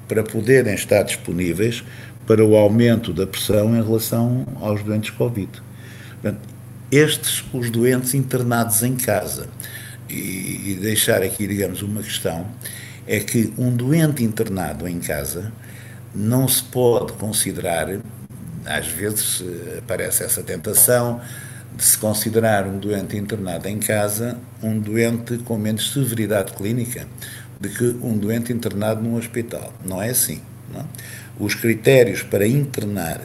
para 0.09 0.23
poderem 0.23 0.75
estar 0.75 1.03
disponíveis 1.03 1.85
para 2.27 2.45
o 2.45 2.57
aumento 2.57 3.13
da 3.13 3.27
pressão 3.27 3.77
em 3.77 3.83
relação 3.83 4.47
aos 4.61 4.83
doentes 4.83 5.11
Covid. 5.11 5.51
Portanto, 6.21 6.41
estes, 6.91 7.45
os 7.53 7.71
doentes 7.71 8.15
internados 8.15 8.83
em 8.83 8.97
casa. 8.97 9.49
E, 10.09 10.73
e 10.73 10.79
deixar 10.81 11.23
aqui, 11.23 11.47
digamos, 11.47 11.83
uma 11.83 12.03
questão, 12.03 12.47
é 13.07 13.19
que 13.19 13.53
um 13.59 13.75
doente 13.75 14.23
internado 14.23 14.87
em 14.87 15.01
casa 15.01 15.53
não 16.15 16.47
se 16.47 16.63
pode 16.63 17.13
considerar, 17.15 17.89
às 18.65 18.87
vezes 18.87 19.43
eh, 19.43 19.79
aparece 19.79 20.23
essa 20.23 20.43
tentação, 20.43 21.21
de 21.77 21.83
se 21.83 21.99
considerar 21.99 22.67
um 22.67 22.79
doente 22.79 23.17
internado 23.17 23.69
em 23.69 23.79
casa 23.79 24.39
um 24.63 24.79
doente 24.79 25.37
com 25.39 25.59
menos 25.59 25.93
severidade 25.93 26.53
clínica 26.53 27.07
do 27.61 27.69
que 27.69 27.85
um 28.03 28.17
doente 28.17 28.53
internado 28.53 29.03
num 29.03 29.17
hospital. 29.17 29.73
Não 29.85 30.01
é 30.01 30.11
assim. 30.11 30.41
Não? 30.73 30.81
É? 30.81 30.85
Os 31.39 31.55
critérios 31.55 32.23
para 32.23 32.47
internar, 32.47 33.21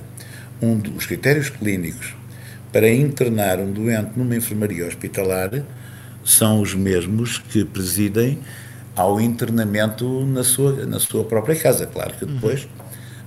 um, 0.61 0.81
os 0.97 1.05
critérios 1.05 1.49
clínicos 1.49 2.13
para 2.71 2.89
internar 2.89 3.59
um 3.59 3.71
doente 3.71 4.11
numa 4.15 4.35
enfermaria 4.35 4.85
hospitalar 4.85 5.63
são 6.23 6.61
os 6.61 6.73
mesmos 6.73 7.37
que 7.37 7.65
presidem 7.65 8.39
ao 8.95 9.19
internamento 9.19 10.25
na 10.25 10.43
sua, 10.43 10.85
na 10.85 10.99
sua 10.99 11.23
própria 11.23 11.55
casa. 11.55 11.87
Claro 11.87 12.13
que 12.13 12.25
depois 12.25 12.63
uhum. 12.63 12.69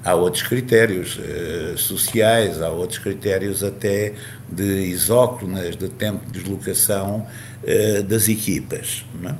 há 0.05 0.15
outros 0.15 0.43
critérios 0.43 1.19
uh, 1.19 1.77
sociais, 1.77 2.63
há 2.63 2.69
outros 2.71 2.99
critérios 2.99 3.63
até 3.63 4.15
de 4.51 4.87
isócronas, 4.87 5.77
de 5.77 5.89
tempo 5.89 6.25
de 6.27 6.41
deslocação 6.41 7.27
uh, 7.63 8.03
das 8.05 8.29
equipas. 8.29 9.05
Não 9.21 9.31
é? 9.31 9.35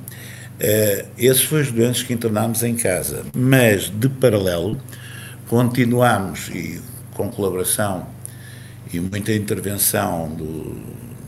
Uh, 0.55 1.09
esses 1.19 1.43
foram 1.43 1.63
os 1.63 1.73
doentes 1.73 2.03
que 2.05 2.13
internámos 2.13 2.63
em 2.63 2.77
casa, 2.77 3.25
mas 3.35 3.91
de 3.91 4.09
paralelo 4.09 4.81
continuamos 5.49 6.49
e 6.49 6.81
com 7.13 7.29
colaboração 7.29 8.07
e 8.93 9.01
muita 9.01 9.33
intervenção 9.33 10.29
do, 10.29 10.63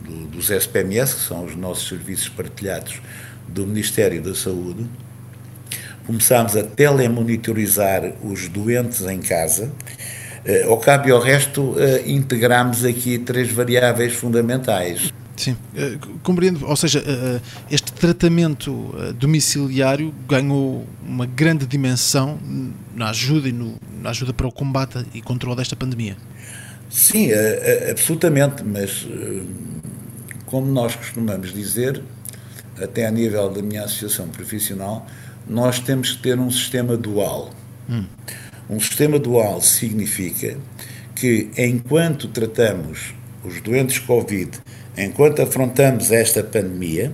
do, 0.05 0.27
dos 0.27 0.49
SPMS, 0.49 1.15
que 1.15 1.21
são 1.21 1.43
os 1.43 1.55
nossos 1.57 1.89
serviços 1.89 2.29
partilhados 2.29 3.01
do 3.47 3.67
Ministério 3.67 4.21
da 4.21 4.33
Saúde, 4.33 4.87
começámos 6.05 6.55
a 6.55 6.63
telemonitorizar 6.63 8.13
os 8.23 8.47
doentes 8.47 9.01
em 9.01 9.19
casa. 9.19 9.71
Uh, 10.45 10.69
ao 10.69 10.77
cabo 10.77 11.09
e 11.09 11.11
ao 11.11 11.19
resto, 11.19 11.71
uh, 11.71 11.77
integramos 12.05 12.85
aqui 12.85 13.19
três 13.19 13.51
variáveis 13.51 14.13
fundamentais. 14.13 15.11
Sim, 15.37 15.51
uh, 15.51 16.19
compreendo. 16.23 16.65
Ou 16.65 16.75
seja, 16.75 16.99
uh, 16.99 17.41
este 17.71 17.93
tratamento 17.93 18.93
domiciliário 19.15 20.13
ganhou 20.27 20.85
uma 21.05 21.25
grande 21.25 21.65
dimensão 21.65 22.37
na 22.93 23.09
ajuda 23.11 23.47
e 23.47 23.51
no, 23.51 23.75
na 24.01 24.09
ajuda 24.09 24.33
para 24.33 24.47
o 24.47 24.51
combate 24.51 25.05
e 25.13 25.21
controle 25.21 25.55
desta 25.55 25.75
pandemia. 25.75 26.17
Sim, 26.89 27.29
absolutamente, 27.91 28.63
mas 28.63 29.05
como 30.45 30.71
nós 30.71 30.95
costumamos 30.95 31.53
dizer, 31.53 32.01
até 32.81 33.05
a 33.05 33.11
nível 33.11 33.49
da 33.51 33.61
minha 33.61 33.83
associação 33.83 34.29
profissional, 34.29 35.05
nós 35.47 35.79
temos 35.79 36.13
que 36.13 36.23
ter 36.23 36.39
um 36.39 36.49
sistema 36.49 36.95
dual. 36.97 37.51
Hum. 37.89 38.05
Um 38.69 38.79
sistema 38.79 39.19
dual 39.19 39.61
significa 39.61 40.57
que, 41.15 41.49
enquanto 41.57 42.27
tratamos 42.27 43.13
os 43.47 43.61
doentes 43.61 43.99
Covid, 43.99 44.51
enquanto 44.97 45.41
afrontamos 45.41 46.11
esta 46.11 46.43
pandemia, 46.43 47.11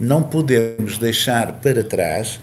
não 0.00 0.22
podemos 0.22 0.98
deixar 0.98 1.52
para 1.54 1.84
trás 1.84 2.40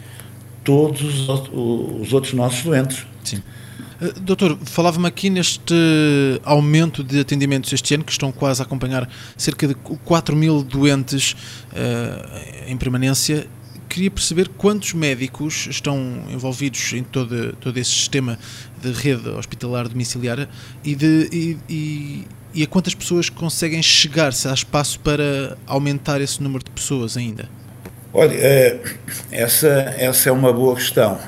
todos 0.64 1.28
os 1.30 2.14
outros 2.14 2.34
nossos 2.34 2.64
doentes. 2.64 3.06
Sim. 3.24 3.42
Eh, 4.02 4.14
doutor, 4.22 4.58
falava-me 4.64 5.08
aqui 5.08 5.30
neste 5.30 5.74
aumento 6.44 7.04
de 7.04 7.20
atendimentos 7.20 7.72
este 7.74 7.96
ano, 7.96 8.04
que 8.04 8.12
estão 8.12 8.32
quase 8.32 8.62
a 8.62 8.66
acompanhar 8.66 9.10
cerca 9.36 9.68
de 9.68 9.74
4 9.74 10.36
mil 10.36 10.64
doentes 10.64 11.34
uh, 11.34 12.68
em 12.68 12.78
permanência. 12.78 13.48
Queria 13.90 14.12
perceber 14.12 14.50
quantos 14.50 14.94
médicos 14.94 15.68
estão 15.68 16.22
envolvidos 16.30 16.94
em 16.94 17.04
todo, 17.04 17.54
todo 17.54 17.78
esse 17.78 17.90
sistema 17.90 18.38
de 18.82 18.92
rede 18.92 19.30
hospitalar 19.30 19.88
domiciliária 19.88 20.48
e, 20.84 20.94
de, 20.94 21.58
e, 21.70 22.28
e 22.58 22.64
a 22.64 22.68
quantas 22.68 22.94
pessoas 22.94 23.30
conseguem 23.30 23.82
chegar, 23.82 24.34
se 24.34 24.48
há 24.48 24.54
espaço 24.54 25.00
para 25.00 25.58
aumentar 25.66 26.20
esse 26.20 26.42
número 26.42 26.64
de 26.64 26.72
pessoas 26.72 27.16
ainda. 27.16 27.48
Olha, 28.14 28.34
eh, 28.34 28.80
essa, 29.32 29.68
essa 29.98 30.30
é 30.30 30.32
uma 30.32 30.52
boa 30.52 30.76
questão 30.76 31.20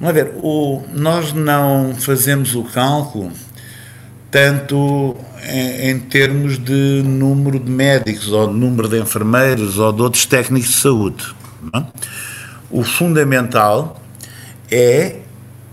Vamos 0.00 0.14
ver, 0.14 0.32
o, 0.42 0.82
nós 0.94 1.34
não 1.34 1.94
fazemos 1.94 2.54
o 2.54 2.64
cálculo 2.64 3.30
tanto 4.30 5.14
em, 5.46 5.90
em, 5.90 5.98
termos 5.98 6.56
de 6.56 7.02
número 7.04 7.58
de 7.58 7.70
médicos 7.70 8.32
ou 8.32 8.46
de 8.46 8.54
número 8.54 8.88
de 8.88 8.98
enfermeiros 8.98 9.76
ou 9.76 9.92
de 9.92 10.00
outros 10.00 10.24
técnicos 10.24 10.70
de 10.70 10.76
saúde. 10.76 11.34
É? 11.74 11.82
O 12.70 12.82
fundamental 12.82 14.00
é 14.70 15.16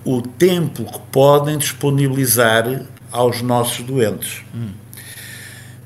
o 0.03 0.21
tempo 0.21 0.83
que 0.83 0.99
podem 1.09 1.57
disponibilizar 1.57 2.81
aos 3.17 3.41
nossos 3.41 3.83
doentes. 3.83 4.43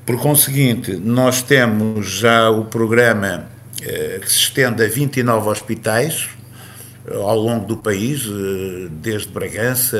Por 0.04 0.20
conseguinte, 0.20 0.96
nós 0.96 1.42
temos 1.42 2.06
já 2.06 2.50
o 2.50 2.64
programa 2.64 3.46
eh, 3.80 4.18
que 4.20 4.30
se 4.30 4.38
estende 4.38 4.84
a 4.84 4.88
29 4.88 5.48
hospitais, 5.48 6.28
ao 7.10 7.36
longo 7.36 7.66
do 7.66 7.76
país, 7.76 8.26
eh, 8.26 8.88
desde 8.90 9.28
Bragança, 9.28 9.98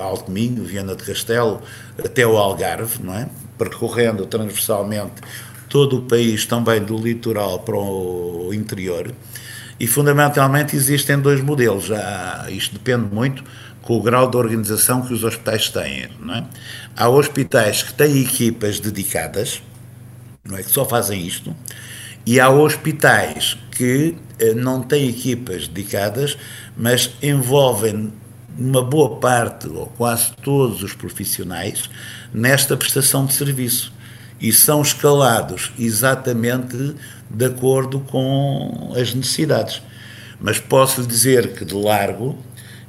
Alto 0.00 0.30
Minho, 0.30 0.62
Viana 0.64 0.94
de 0.94 1.02
Castelo, 1.02 1.60
até 1.98 2.26
o 2.26 2.36
Algarve, 2.36 3.02
não 3.02 3.14
é? 3.14 3.28
percorrendo 3.58 4.24
transversalmente 4.26 5.14
todo 5.68 5.98
o 5.98 6.02
país, 6.02 6.46
também 6.46 6.80
do 6.80 6.96
litoral 6.96 7.58
para 7.58 7.76
o 7.76 8.50
interior. 8.52 9.12
E 9.80 9.86
fundamentalmente 9.86 10.76
existem 10.76 11.18
dois 11.18 11.40
modelos. 11.40 11.86
Já, 11.86 12.46
isto 12.48 12.74
depende 12.74 13.12
muito 13.12 13.42
com 13.88 13.96
o 13.96 14.02
grau 14.02 14.30
de 14.30 14.36
organização 14.36 15.00
que 15.00 15.14
os 15.14 15.24
hospitais 15.24 15.70
têm. 15.70 16.10
Não 16.20 16.34
é? 16.34 16.44
Há 16.94 17.08
hospitais 17.08 17.82
que 17.82 17.94
têm 17.94 18.20
equipas 18.20 18.78
dedicadas, 18.78 19.62
não 20.44 20.58
é? 20.58 20.62
que 20.62 20.70
só 20.70 20.84
fazem 20.84 21.26
isto, 21.26 21.56
e 22.26 22.38
há 22.38 22.50
hospitais 22.50 23.56
que 23.70 24.14
eh, 24.38 24.52
não 24.52 24.82
têm 24.82 25.08
equipas 25.08 25.66
dedicadas, 25.66 26.36
mas 26.76 27.12
envolvem 27.22 28.12
uma 28.58 28.82
boa 28.82 29.16
parte, 29.16 29.66
ou 29.66 29.86
quase 29.86 30.32
todos 30.42 30.82
os 30.82 30.92
profissionais, 30.92 31.88
nesta 32.30 32.76
prestação 32.76 33.24
de 33.24 33.32
serviço. 33.32 33.90
E 34.38 34.52
são 34.52 34.82
escalados 34.82 35.72
exatamente 35.78 36.94
de 37.30 37.44
acordo 37.46 38.00
com 38.00 38.92
as 38.94 39.14
necessidades. 39.14 39.80
Mas 40.38 40.58
posso 40.58 41.02
dizer 41.04 41.54
que, 41.54 41.64
de 41.64 41.74
largo, 41.74 42.38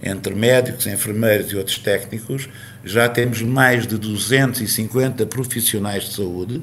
entre 0.01 0.34
médicos, 0.34 0.88
enfermeiros 0.88 1.51
e 1.51 1.58
outros 1.58 1.77
técnicos, 1.77 2.48
já 2.84 3.10
temos 3.10 3.41
mais 3.41 3.86
de 3.86 3.98
250 3.98 5.25
profissionais 5.25 6.06
de 6.06 6.15
saúde 6.15 6.62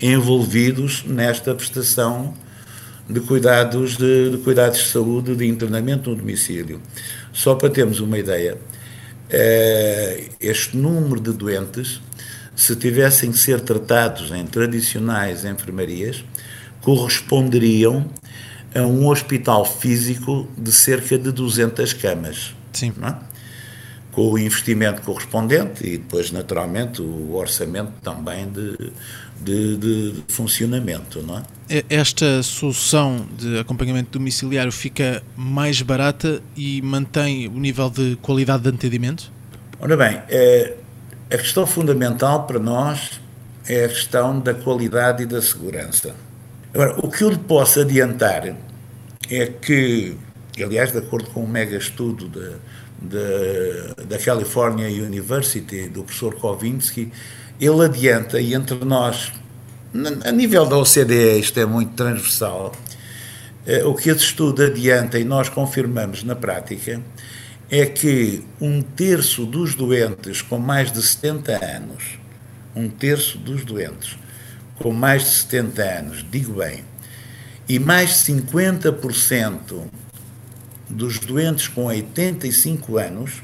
envolvidos 0.00 1.04
nesta 1.04 1.54
prestação 1.54 2.34
de 3.08 3.20
cuidados 3.20 3.96
de, 3.96 4.30
de, 4.30 4.38
cuidados 4.38 4.78
de 4.78 4.88
saúde, 4.88 5.34
de 5.34 5.46
internamento 5.46 6.10
no 6.10 6.16
domicílio. 6.16 6.80
Só 7.32 7.54
para 7.54 7.68
termos 7.68 8.00
uma 8.00 8.18
ideia, 8.18 8.56
eh, 9.28 10.28
este 10.40 10.76
número 10.76 11.20
de 11.20 11.32
doentes, 11.32 12.00
se 12.54 12.76
tivessem 12.76 13.32
que 13.32 13.38
ser 13.38 13.60
tratados 13.60 14.30
em 14.30 14.46
tradicionais 14.46 15.44
enfermarias, 15.44 16.24
corresponderiam 16.80 18.08
a 18.74 18.82
um 18.82 19.08
hospital 19.08 19.64
físico 19.64 20.48
de 20.56 20.70
cerca 20.70 21.18
de 21.18 21.32
200 21.32 21.92
camas. 21.94 22.54
Sim. 22.72 22.92
É? 23.02 23.14
Com 24.12 24.32
o 24.32 24.38
investimento 24.38 25.02
correspondente 25.02 25.86
e 25.86 25.98
depois, 25.98 26.32
naturalmente, 26.32 27.00
o 27.00 27.34
orçamento 27.34 27.92
também 28.02 28.48
de, 28.50 28.92
de, 29.40 29.76
de, 29.76 30.24
funcionamento, 30.28 31.22
não 31.22 31.38
é? 31.38 31.84
Esta 31.88 32.42
solução 32.42 33.26
de 33.38 33.58
acompanhamento 33.58 34.18
domiciliário 34.18 34.72
fica 34.72 35.22
mais 35.36 35.80
barata 35.80 36.42
e 36.56 36.82
mantém 36.82 37.46
o 37.46 37.58
nível 37.60 37.88
de 37.88 38.18
qualidade 38.20 38.64
de 38.64 38.70
atendimento? 38.70 39.30
Ora 39.78 39.96
bem, 39.96 40.20
é, 40.28 40.76
a 41.30 41.38
questão 41.38 41.64
fundamental 41.64 42.44
para 42.46 42.58
nós 42.58 43.20
é 43.66 43.84
a 43.84 43.88
questão 43.88 44.40
da 44.40 44.52
qualidade 44.52 45.22
e 45.22 45.26
da 45.26 45.40
segurança. 45.40 46.14
Agora, 46.74 46.98
o 47.00 47.08
que 47.08 47.22
eu 47.22 47.30
lhe 47.30 47.38
posso 47.38 47.80
adiantar 47.80 48.56
é 49.28 49.46
que, 49.46 50.16
aliás, 50.58 50.92
de 50.92 50.98
acordo 50.98 51.30
com 51.30 51.44
um 51.44 51.48
mega 51.48 51.76
estudo 51.76 52.28
da, 53.00 54.04
da 54.04 54.18
California 54.18 54.88
University, 54.88 55.88
do 55.88 56.02
professor 56.02 56.34
Kovinsky, 56.34 57.12
ele 57.60 57.84
adianta, 57.84 58.40
e 58.40 58.54
entre 58.54 58.84
nós, 58.84 59.32
a 60.24 60.32
nível 60.32 60.66
da 60.66 60.78
OCDE, 60.78 61.38
isto 61.38 61.58
é 61.60 61.66
muito 61.66 61.92
transversal, 61.92 62.72
eh, 63.66 63.84
o 63.84 63.94
que 63.94 64.10
esse 64.10 64.24
estudo 64.24 64.62
adianta 64.62 65.18
e 65.18 65.24
nós 65.24 65.48
confirmamos 65.48 66.24
na 66.24 66.34
prática 66.34 67.00
é 67.70 67.86
que 67.86 68.42
um 68.60 68.82
terço 68.82 69.44
dos 69.44 69.74
doentes 69.74 70.42
com 70.42 70.58
mais 70.58 70.90
de 70.90 71.02
70 71.02 71.64
anos, 71.64 72.18
um 72.74 72.88
terço 72.88 73.38
dos 73.38 73.64
doentes 73.64 74.16
com 74.76 74.92
mais 74.92 75.22
de 75.22 75.28
70 75.30 75.82
anos, 75.82 76.26
digo 76.30 76.54
bem, 76.54 76.82
e 77.68 77.78
mais 77.78 78.24
50% 78.24 79.84
dos 80.90 81.18
doentes 81.18 81.68
com 81.68 81.84
85 81.84 82.98
anos 82.98 83.42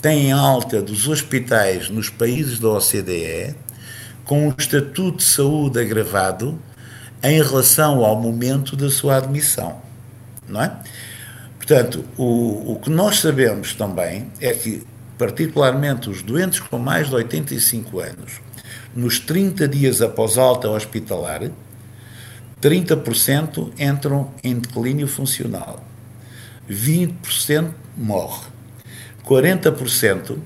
têm 0.00 0.32
alta 0.32 0.80
dos 0.80 1.06
hospitais 1.08 1.88
nos 1.90 2.08
países 2.08 2.58
da 2.58 2.68
OCDE 2.68 3.54
com 4.24 4.48
um 4.48 4.54
estatuto 4.56 5.18
de 5.18 5.24
saúde 5.24 5.78
agravado 5.78 6.58
em 7.22 7.42
relação 7.42 8.04
ao 8.04 8.20
momento 8.20 8.76
da 8.76 8.90
sua 8.90 9.16
admissão, 9.16 9.80
não 10.48 10.62
é? 10.62 10.76
Portanto, 11.56 12.04
o, 12.16 12.72
o 12.72 12.80
que 12.80 12.90
nós 12.90 13.18
sabemos 13.18 13.74
também 13.74 14.30
é 14.40 14.52
que, 14.52 14.84
particularmente 15.18 16.08
os 16.08 16.22
doentes 16.22 16.60
com 16.60 16.78
mais 16.78 17.08
de 17.08 17.14
85 17.14 18.00
anos, 18.00 18.40
nos 18.94 19.18
30 19.18 19.66
dias 19.66 20.00
após 20.00 20.38
alta 20.38 20.70
hospitalar, 20.70 21.50
30% 22.60 23.72
entram 23.78 24.30
em 24.42 24.58
declínio 24.58 25.08
funcional, 25.08 25.84
20% 26.70 27.70
morre, 27.96 28.46
40% 29.24 30.38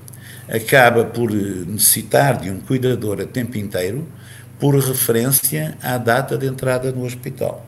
acaba 0.47 1.05
por 1.05 1.31
necessitar 1.31 2.39
de 2.39 2.49
um 2.49 2.59
cuidador 2.59 3.21
a 3.21 3.25
tempo 3.25 3.57
inteiro 3.57 4.07
por 4.59 4.75
referência 4.75 5.77
à 5.81 5.97
data 5.97 6.37
de 6.37 6.45
entrada 6.45 6.91
no 6.91 7.05
hospital. 7.05 7.65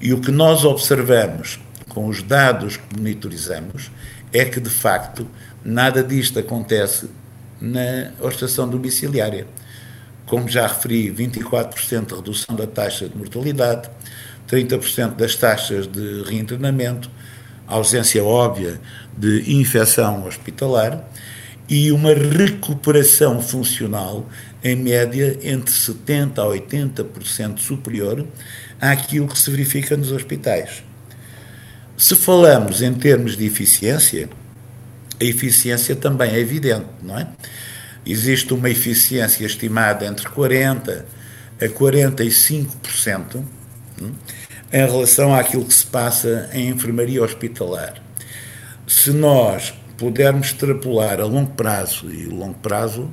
E 0.00 0.12
o 0.14 0.20
que 0.20 0.30
nós 0.30 0.64
observamos 0.64 1.60
com 1.88 2.06
os 2.06 2.22
dados 2.22 2.76
que 2.76 2.96
monitorizamos 2.96 3.90
é 4.32 4.44
que, 4.44 4.60
de 4.60 4.70
facto, 4.70 5.26
nada 5.62 6.02
disto 6.02 6.38
acontece 6.38 7.10
na 7.60 8.12
hospitalização 8.20 8.68
domiciliária. 8.68 9.46
Como 10.24 10.48
já 10.48 10.66
referi, 10.66 11.12
24% 11.12 12.06
de 12.06 12.14
redução 12.14 12.56
da 12.56 12.66
taxa 12.66 13.08
de 13.08 13.16
mortalidade, 13.16 13.90
30% 14.50 15.16
das 15.16 15.34
taxas 15.36 15.86
de 15.86 16.22
reinternamento, 16.22 17.10
ausência 17.66 18.22
óbvia 18.24 18.80
de 19.16 19.54
infecção 19.54 20.26
hospitalar 20.26 21.04
e 21.68 21.92
uma 21.92 22.12
recuperação 22.12 23.40
funcional 23.40 24.28
em 24.62 24.74
média 24.74 25.38
entre 25.42 25.72
70% 25.72 26.38
a 26.38 26.44
80% 26.44 27.58
superior 27.58 28.26
àquilo 28.80 29.28
que 29.28 29.38
se 29.38 29.50
verifica 29.50 29.96
nos 29.96 30.10
hospitais. 30.10 30.82
Se 31.96 32.16
falamos 32.16 32.82
em 32.82 32.92
termos 32.92 33.36
de 33.36 33.46
eficiência, 33.46 34.28
a 35.20 35.24
eficiência 35.24 35.94
também 35.94 36.32
é 36.32 36.38
evidente, 36.38 36.86
não 37.02 37.18
é? 37.18 37.28
Existe 38.04 38.52
uma 38.52 38.70
eficiência 38.70 39.44
estimada 39.44 40.06
entre 40.06 40.26
40% 40.26 41.04
a 41.60 41.66
45% 41.66 43.44
hum, 44.00 44.12
em 44.72 44.86
relação 44.86 45.34
àquilo 45.34 45.64
que 45.64 45.74
se 45.74 45.86
passa 45.86 46.48
em 46.52 46.68
enfermaria 46.68 47.22
hospitalar. 47.22 47.94
Se 48.86 49.10
nós 49.10 49.74
pudermos 49.96 50.48
extrapolar 50.48 51.20
a 51.20 51.24
longo 51.24 51.52
prazo, 51.52 52.10
e 52.10 52.26
o 52.26 52.34
longo 52.34 52.58
prazo 52.58 53.10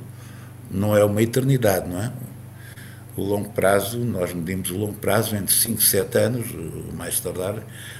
não 0.70 0.96
é 0.96 1.04
uma 1.04 1.22
eternidade, 1.22 1.88
não 1.88 2.02
é? 2.02 2.12
O 3.16 3.22
longo 3.22 3.50
prazo, 3.50 3.98
nós 3.98 4.32
medimos 4.32 4.70
o 4.70 4.76
longo 4.76 4.94
prazo 4.94 5.34
entre 5.34 5.52
5 5.52 5.80
e 5.80 5.84
7 5.84 6.18
anos, 6.18 6.46
mais 6.94 7.18
tardar 7.18 7.56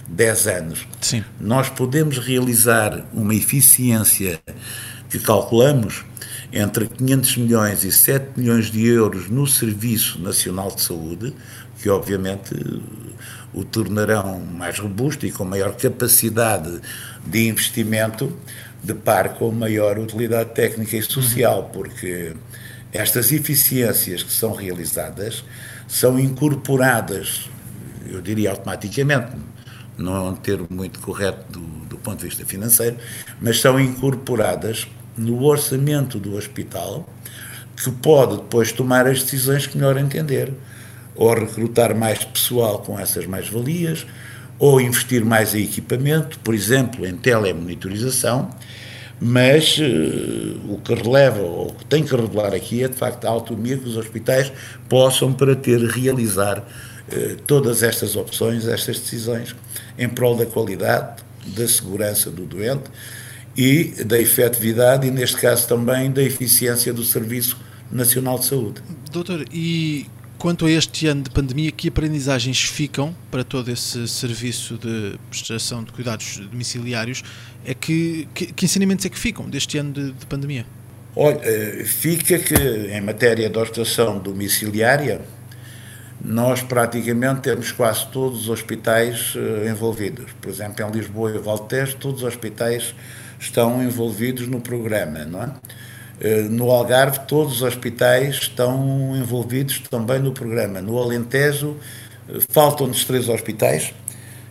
10 0.06 0.46
anos. 0.46 0.86
Sim. 1.00 1.24
Nós 1.40 1.68
podemos 1.68 2.18
realizar 2.18 3.04
uma 3.12 3.34
eficiência 3.34 4.40
que 5.10 5.18
calculamos 5.18 6.04
entre 6.52 6.86
500 6.86 7.36
milhões 7.36 7.84
e 7.84 7.90
7 7.90 8.38
milhões 8.38 8.70
de 8.70 8.86
euros 8.86 9.28
no 9.28 9.46
Serviço 9.46 10.20
Nacional 10.20 10.70
de 10.70 10.82
Saúde, 10.82 11.34
que 11.82 11.88
obviamente 11.88 12.54
o 13.52 13.64
tornarão 13.64 14.40
mais 14.40 14.78
robusto 14.78 15.26
e 15.26 15.32
com 15.32 15.44
maior 15.44 15.74
capacidade 15.74 16.80
de 17.24 17.48
investimento, 17.48 18.36
de 18.82 18.94
par 18.94 19.34
com 19.34 19.50
maior 19.50 19.98
utilidade 19.98 20.50
técnica 20.50 20.96
e 20.96 21.02
social, 21.02 21.70
porque 21.72 22.34
estas 22.92 23.32
eficiências 23.32 24.22
que 24.22 24.32
são 24.32 24.52
realizadas 24.52 25.44
são 25.86 26.18
incorporadas, 26.18 27.48
eu 28.06 28.20
diria 28.20 28.50
automaticamente, 28.50 29.32
não 29.96 30.14
é 30.14 30.20
um 30.30 30.34
termo 30.34 30.66
muito 30.70 31.00
correto 31.00 31.44
do, 31.50 31.60
do 31.86 31.98
ponto 31.98 32.18
de 32.18 32.26
vista 32.26 32.44
financeiro, 32.44 32.96
mas 33.40 33.60
são 33.60 33.80
incorporadas 33.80 34.86
no 35.16 35.42
orçamento 35.42 36.18
do 36.18 36.36
hospital, 36.36 37.08
que 37.76 37.90
pode 37.90 38.36
depois 38.36 38.72
tomar 38.72 39.06
as 39.06 39.22
decisões 39.22 39.66
que 39.66 39.76
melhor 39.76 39.96
entender, 39.96 40.52
ou 41.18 41.34
recrutar 41.34 41.94
mais 41.96 42.24
pessoal 42.24 42.78
com 42.78 42.98
essas 42.98 43.26
mais-valias, 43.26 44.06
ou 44.58 44.80
investir 44.80 45.24
mais 45.24 45.54
em 45.54 45.64
equipamento, 45.64 46.38
por 46.38 46.54
exemplo, 46.54 47.04
em 47.04 47.16
telemonitorização, 47.16 48.50
mas 49.20 49.76
uh, 49.78 50.72
o 50.72 50.80
que 50.82 50.94
releva, 50.94 51.40
ou 51.40 51.70
o 51.70 51.74
que 51.74 51.84
tem 51.86 52.04
que 52.04 52.14
revelar 52.14 52.54
aqui 52.54 52.84
é 52.84 52.88
de 52.88 52.94
facto 52.94 53.24
a 53.24 53.30
autonomia 53.30 53.76
que 53.76 53.88
os 53.88 53.96
hospitais 53.96 54.52
possam 54.88 55.32
para 55.32 55.56
ter, 55.56 55.80
realizar 55.80 56.58
uh, 56.58 57.36
todas 57.46 57.82
estas 57.82 58.14
opções, 58.14 58.66
estas 58.66 59.00
decisões, 59.00 59.56
em 59.98 60.08
prol 60.08 60.36
da 60.36 60.46
qualidade, 60.46 61.22
da 61.46 61.66
segurança 61.66 62.30
do 62.30 62.44
doente 62.44 62.84
e 63.56 64.04
da 64.04 64.20
efetividade 64.20 65.06
e, 65.08 65.10
neste 65.10 65.36
caso, 65.36 65.66
também 65.66 66.12
da 66.12 66.22
eficiência 66.22 66.92
do 66.92 67.02
Serviço 67.02 67.56
Nacional 67.90 68.38
de 68.38 68.44
Saúde. 68.44 68.82
Doutor, 69.10 69.44
e 69.52 70.06
quanto 70.38 70.66
a 70.66 70.70
este 70.70 71.06
ano 71.06 71.22
de 71.22 71.30
pandemia, 71.30 71.72
que 71.72 71.88
aprendizagens 71.88 72.62
ficam 72.62 73.14
para 73.30 73.42
todo 73.42 73.70
esse 73.70 74.06
serviço 74.06 74.78
de 74.78 75.18
prestação 75.28 75.82
de 75.82 75.92
cuidados 75.92 76.38
domiciliários? 76.50 77.22
É 77.64 77.74
que, 77.74 78.28
que, 78.32 78.46
que 78.52 78.64
ensinamentos 78.64 79.04
é 79.04 79.08
que 79.08 79.18
ficam 79.18 79.50
deste 79.50 79.76
ano 79.76 79.92
de, 79.92 80.12
de 80.12 80.26
pandemia? 80.26 80.64
Olha, 81.16 81.40
eh, 81.42 81.84
fica 81.84 82.38
que 82.38 82.54
em 82.54 83.00
matéria 83.00 83.50
de 83.50 83.58
hospitalização 83.58 84.18
domiciliária, 84.18 85.20
nós 86.24 86.62
praticamente 86.62 87.40
temos 87.42 87.72
quase 87.72 88.06
todos 88.08 88.42
os 88.42 88.48
hospitais 88.48 89.34
uh, 89.34 89.68
envolvidos. 89.68 90.32
Por 90.40 90.50
exemplo, 90.50 90.84
em 90.84 90.90
Lisboa 90.90 91.30
e 91.30 91.38
Valtejo, 91.38 91.96
todos 91.96 92.22
os 92.22 92.28
hospitais 92.28 92.94
estão 93.38 93.82
envolvidos 93.82 94.48
no 94.48 94.60
programa, 94.60 95.24
não 95.24 95.42
é? 95.42 95.50
Uh, 96.20 96.50
no 96.50 96.70
Algarve, 96.70 97.20
todos 97.26 97.56
os 97.56 97.62
hospitais 97.62 98.36
estão 98.36 99.16
envolvidos 99.16 99.80
também 99.90 100.18
no 100.18 100.32
programa. 100.32 100.80
No 100.80 100.98
Alentejo, 100.98 101.76
uh, 102.28 102.40
faltam-nos 102.48 103.04
três 103.04 103.28
hospitais, 103.28 103.94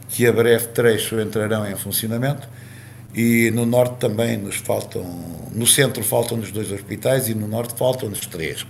que 0.10 0.26
a 0.26 0.32
breve 0.32 0.68
trecho 0.68 1.20
entrarão 1.20 1.70
em 1.70 1.76
funcionamento, 1.76 2.48
e 3.14 3.52
no 3.52 3.66
Norte 3.66 3.96
também 4.00 4.38
nos 4.38 4.56
faltam, 4.58 5.04
no 5.52 5.66
Centro 5.66 6.04
faltam-nos 6.04 6.52
dois 6.52 6.72
hospitais 6.72 7.28
e 7.28 7.34
no 7.34 7.48
Norte 7.48 7.74
faltam-nos 7.78 8.22
três. 8.28 8.66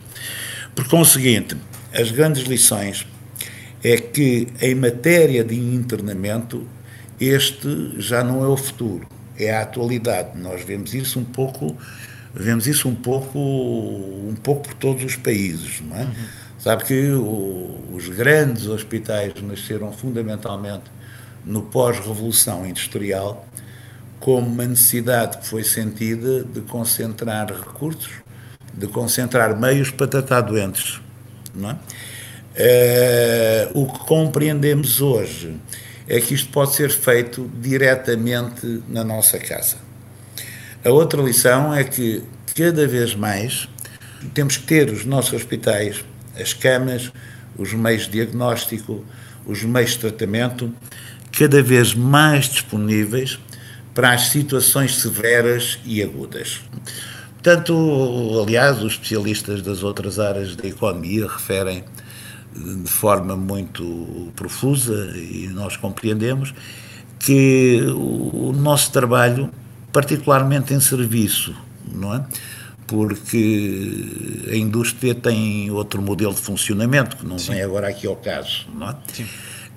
Por 0.74 0.88
conseguinte, 0.88 1.58
as 1.94 2.12
grandes 2.12 2.44
lições 2.44 3.06
é 3.84 3.98
que, 3.98 4.48
em 4.62 4.76
matéria 4.76 5.44
de 5.44 5.56
internamento, 5.56 6.68
este 7.20 7.96
já 7.98 8.24
não 8.24 8.44
é 8.44 8.48
o 8.48 8.58
futuro, 8.58 9.08
é 9.38 9.52
a 9.52 9.62
atualidade. 9.62 10.38
Nós 10.38 10.64
vemos 10.64 10.94
isso 10.94 11.20
um 11.20 11.24
pouco, 11.24 11.76
vemos 12.34 12.68
isso 12.68 12.88
um 12.88 12.96
pouco, 12.96 13.40
um 13.40 14.36
pouco 14.42 14.63
por 14.63 14.74
todos 14.76 15.04
os 15.04 15.16
países, 15.16 15.82
não 15.82 15.96
é? 15.96 16.04
Uhum. 16.04 16.13
Sabe 16.60 16.84
que 16.84 17.12
o, 17.12 17.94
os 17.94 18.10
grandes 18.10 18.68
hospitais 18.68 19.34
nasceram 19.42 19.92
fundamentalmente 19.92 20.86
no 21.46 21.62
pós-revolução 21.62 22.66
industrial 22.66 23.48
como 24.20 24.48
uma 24.48 24.66
necessidade 24.66 25.38
que 25.38 25.48
foi 25.48 25.63
sentida 25.63 26.44
de 26.44 26.62
concentrar 26.62 27.48
recursos, 27.48 28.12
de 28.74 28.88
concentrar 28.88 29.58
meios 29.58 29.92
para 29.92 30.08
tratar 30.08 30.42
doentes. 30.42 31.00
Não 31.54 31.72
é? 31.72 31.78
É, 32.56 33.70
o 33.74 33.86
que 33.86 34.00
compreendemos 34.00 35.00
hoje 35.00 35.56
é 36.08 36.20
que 36.20 36.34
isto 36.34 36.50
pode 36.50 36.74
ser 36.74 36.90
feito 36.90 37.50
diretamente 37.62 38.82
na 38.88 39.04
nossa 39.04 39.38
casa. 39.38 39.87
A 40.88 40.89
outra 40.89 41.21
lição 41.21 41.73
é 41.73 41.84
que 41.84 42.23
cada 42.56 42.88
vez 42.88 43.13
mais 43.13 43.67
temos 44.34 44.56
que 44.56 44.65
ter 44.65 44.89
os 44.89 45.04
nossos 45.04 45.34
hospitais, 45.34 46.06
as 46.39 46.54
camas, 46.54 47.12
os 47.58 47.73
meios 47.73 48.04
de 48.04 48.12
diagnóstico, 48.12 49.04
os 49.45 49.63
meios 49.63 49.91
de 49.91 49.97
tratamento, 49.97 50.73
cada 51.38 51.62
vez 51.62 51.93
mais 51.93 52.45
disponíveis 52.45 53.38
para 53.93 54.13
as 54.13 54.30
situações 54.30 54.95
severas 54.95 55.78
e 55.84 56.02
agudas. 56.02 56.62
Portanto, 57.34 58.41
aliás, 58.41 58.82
os 58.82 58.93
especialistas 58.93 59.62
das 59.62 59.84
outras 59.84 60.19
áreas 60.19 60.56
da 60.56 60.69
economia 60.69 61.28
referem 61.28 61.84
de 62.56 62.89
forma 62.89 63.36
muito 63.36 64.32
profusa, 64.38 65.13
e 65.17 65.50
nós 65.50 65.76
compreendemos, 65.76 66.54
que 67.19 67.82
o 67.93 68.54
nosso 68.54 68.89
trabalho, 68.93 69.52
particularmente 69.91 70.73
em 70.73 70.80
serviço, 70.80 71.56
não 71.91 72.13
é? 72.13 72.26
Porque 72.86 74.47
a 74.52 74.56
indústria 74.56 75.13
tem 75.13 75.69
outro 75.71 76.02
modelo 76.02 76.34
de 76.34 76.39
funcionamento, 76.39 77.17
que 77.17 77.26
não 77.26 77.38
Sim. 77.38 77.54
vem 77.54 77.62
agora 77.62 77.88
aqui 77.88 78.08
ao 78.08 78.15
caso, 78.15 78.65
não 78.73 78.89
é? 78.89 78.95
Sim. 79.13 79.26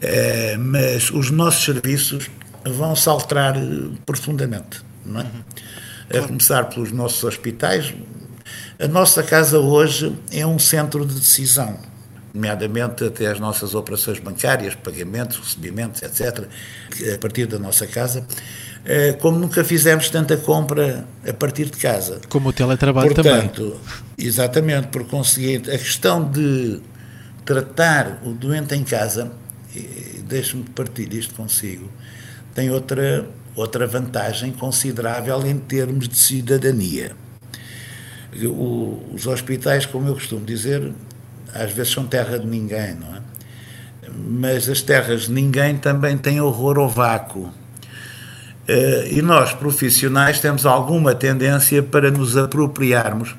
É, 0.01 0.57
mas 0.57 1.11
os 1.11 1.31
nossos 1.31 1.65
serviços 1.65 2.31
vão 2.65 2.95
se 2.95 3.09
alterar 3.09 3.55
profundamente, 4.07 4.83
não 5.05 5.21
é? 5.21 5.25
Uhum. 5.25 6.23
A 6.23 6.27
começar 6.27 6.65
pelos 6.65 6.91
nossos 6.93 7.23
hospitais. 7.23 7.95
A 8.79 8.89
nossa 8.89 9.23
casa 9.23 9.59
hoje 9.59 10.13
é 10.33 10.47
um 10.47 10.59
centro 10.59 11.05
de 11.05 11.15
decisão 11.15 11.79
nomeadamente 12.33 13.05
até 13.05 13.27
as 13.27 13.41
nossas 13.41 13.75
operações 13.75 14.19
bancárias, 14.19 14.75
pagamentos, 14.75 15.39
recebimentos, 15.39 16.03
etc., 16.03 16.47
a 17.15 17.19
partir 17.19 17.47
da 17.47 17.59
nossa 17.59 17.87
casa, 17.87 18.27
eh, 18.85 19.13
como 19.15 19.39
nunca 19.39 19.63
fizemos 19.65 20.09
tanta 20.09 20.37
compra 20.37 21.07
a 21.29 21.33
partir 21.33 21.67
de 21.67 21.77
casa. 21.79 22.21
Como 22.29 22.49
o 22.49 22.53
teletrabalho 22.53 23.15
Portanto, 23.15 23.71
também. 23.71 23.81
Exatamente, 24.19 24.89
por 24.89 25.05
conseguinte, 25.07 25.71
a 25.71 25.79
questão 25.79 26.31
de 26.31 26.81
tratar 27.45 28.21
o 28.25 28.33
doente 28.33 28.75
em 28.75 28.85
casa, 28.85 29.33
deixe-me 30.27 30.65
partir 30.65 31.13
isto 31.13 31.35
consigo, 31.35 31.91
tem 32.55 32.71
outra, 32.71 33.27
outra 33.55 33.87
vantagem 33.87 34.53
considerável 34.53 35.45
em 35.47 35.59
termos 35.59 36.09
de 36.09 36.17
cidadania. 36.17 37.13
O, 38.45 39.03
os 39.13 39.27
hospitais, 39.27 39.85
como 39.87 40.07
eu 40.07 40.15
costumo 40.15 40.45
dizer, 40.45 40.93
às 41.55 41.73
vezes 41.73 41.93
são 41.93 42.07
terra 42.07 42.39
de 42.39 42.47
ninguém, 42.47 42.95
não 42.95 43.17
é? 43.17 43.21
Mas 44.13 44.69
as 44.69 44.83
terras 44.83 45.23
de 45.23 45.33
ninguém 45.33 45.77
também 45.77 46.17
têm 46.19 46.41
horror 46.41 46.79
ao 46.79 46.89
vácuo. 46.89 47.53
Eh, 48.67 49.09
e 49.13 49.23
nós, 49.23 49.53
profissionais, 49.53 50.41
temos 50.41 50.67
alguma 50.67 51.15
tendência 51.15 51.83
para 51.83 52.11
nos 52.11 52.37
apropriarmos 52.37 53.35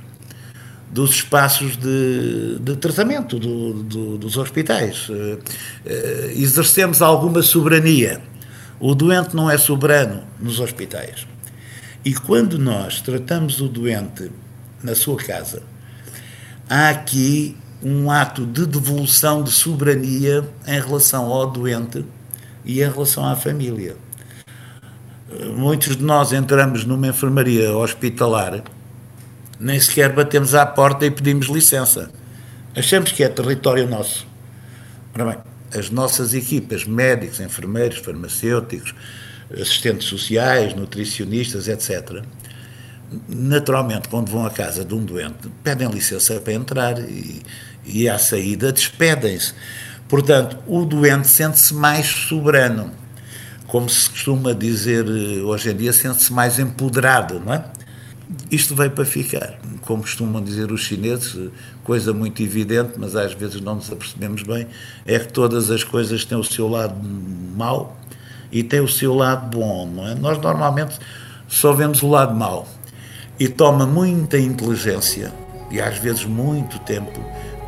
dos 0.92 1.12
espaços 1.12 1.78
de, 1.78 2.60
de 2.60 2.76
tratamento 2.76 3.40
do, 3.40 3.84
do, 3.84 4.18
dos 4.18 4.38
hospitais. 4.38 5.08
Eh, 5.10 5.38
eh, 5.86 6.34
exercemos 6.36 7.02
alguma 7.02 7.42
soberania. 7.42 8.22
O 8.80 8.94
doente 8.94 9.36
não 9.36 9.50
é 9.50 9.58
soberano 9.58 10.24
nos 10.40 10.60
hospitais. 10.60 11.26
E 12.04 12.14
quando 12.14 12.58
nós 12.58 13.00
tratamos 13.00 13.62
o 13.62 13.68
doente 13.68 14.32
na 14.84 14.96
sua 14.96 15.18
casa, 15.18 15.62
há 16.68 16.90
aqui 16.90 17.56
um 17.84 18.12
ato 18.12 18.46
de 18.46 18.66
devolução 18.66 19.44
de 19.44 19.52
soberania 19.52 20.48
em 20.68 20.80
relação 20.80 21.26
ao 21.26 21.50
doente 21.50 22.06
e 22.64 22.82
em 22.82 22.90
relação 22.90 23.26
à 23.26 23.36
família. 23.36 23.96
Muitos 25.56 25.96
de 25.96 26.04
nós 26.04 26.34
entramos 26.34 26.86
numa 26.86 27.08
enfermaria 27.08 27.76
hospitalar, 27.76 28.62
nem 29.60 29.80
sequer 29.80 30.14
batemos 30.14 30.54
à 30.54 30.66
porta 30.66 31.06
e 31.06 31.12
pedimos 31.12 31.48
licença. 31.48 32.12
Achamos 32.76 33.12
que 33.12 33.24
é 33.24 33.30
território 33.30 33.88
nosso. 33.88 34.28
Ora 35.14 35.26
bem, 35.26 35.38
as 35.78 35.90
nossas 35.90 36.34
equipas, 36.34 36.86
médicos, 36.86 37.40
enfermeiros, 37.40 38.00
farmacêuticos, 38.00 38.94
assistentes 39.54 40.08
sociais, 40.08 40.74
nutricionistas, 40.74 41.68
etc., 41.68 42.24
naturalmente, 43.28 44.08
quando 44.08 44.30
vão 44.30 44.46
à 44.46 44.50
casa 44.50 44.86
de 44.86 44.94
um 44.94 45.04
doente, 45.04 45.50
pedem 45.64 45.90
licença 45.90 46.40
para 46.40 46.54
entrar 46.54 47.00
e, 47.00 47.42
e 47.86 48.08
à 48.08 48.18
saída 48.18 48.72
despedem-se. 48.72 49.54
Portanto, 50.08 50.58
o 50.68 50.84
doente 50.84 51.28
sente-se 51.28 51.74
mais 51.74 52.06
soberano. 52.08 52.92
Como 53.68 53.90
se 53.90 54.10
costuma 54.10 54.54
dizer 54.54 55.06
eh, 55.08 55.42
hoje 55.42 55.72
em 55.72 55.76
dia, 55.76 55.94
sente-se 55.94 56.34
mais 56.34 56.60
empoderado, 56.60 57.40
não 57.40 57.54
é? 57.54 57.64
Isto 58.50 58.76
veio 58.76 58.92
para 58.92 59.06
ficar. 59.06 59.58
Como 59.82 60.02
costumam 60.04 60.44
dizer 60.44 60.72
os 60.72 60.82
chineses, 60.82 61.52
coisa 61.84 62.14
muito 62.14 62.44
evidente, 62.44 62.94
mas 62.98 63.16
às 63.16 63.34
vezes 63.34 63.62
não 63.62 63.76
nos 63.76 63.92
apercebemos 63.92 64.44
bem, 64.44 64.68
é 65.06 65.18
que 65.20 65.32
todas 65.32 65.72
as 65.72 65.84
coisas 65.84 66.26
têm 66.26 66.38
o 66.38 66.44
seu 66.44 66.68
lado 66.68 66.96
mau 67.56 67.98
e 68.52 68.64
têm 68.64 68.82
o 68.82 68.88
seu 68.88 69.14
lado 69.14 69.58
bom, 69.58 69.88
não 69.88 70.08
é? 70.08 70.16
Nós 70.16 70.38
normalmente 70.38 70.98
só 71.48 71.74
vemos 71.74 72.04
o 72.04 72.10
lado 72.10 72.36
mau 72.36 72.68
e 73.40 73.48
toma 73.48 73.86
muita 73.86 74.38
inteligência 74.38 75.34
e 75.72 75.80
às 75.80 75.98
vezes 75.98 76.26
muito 76.26 76.78
tempo 76.80 77.20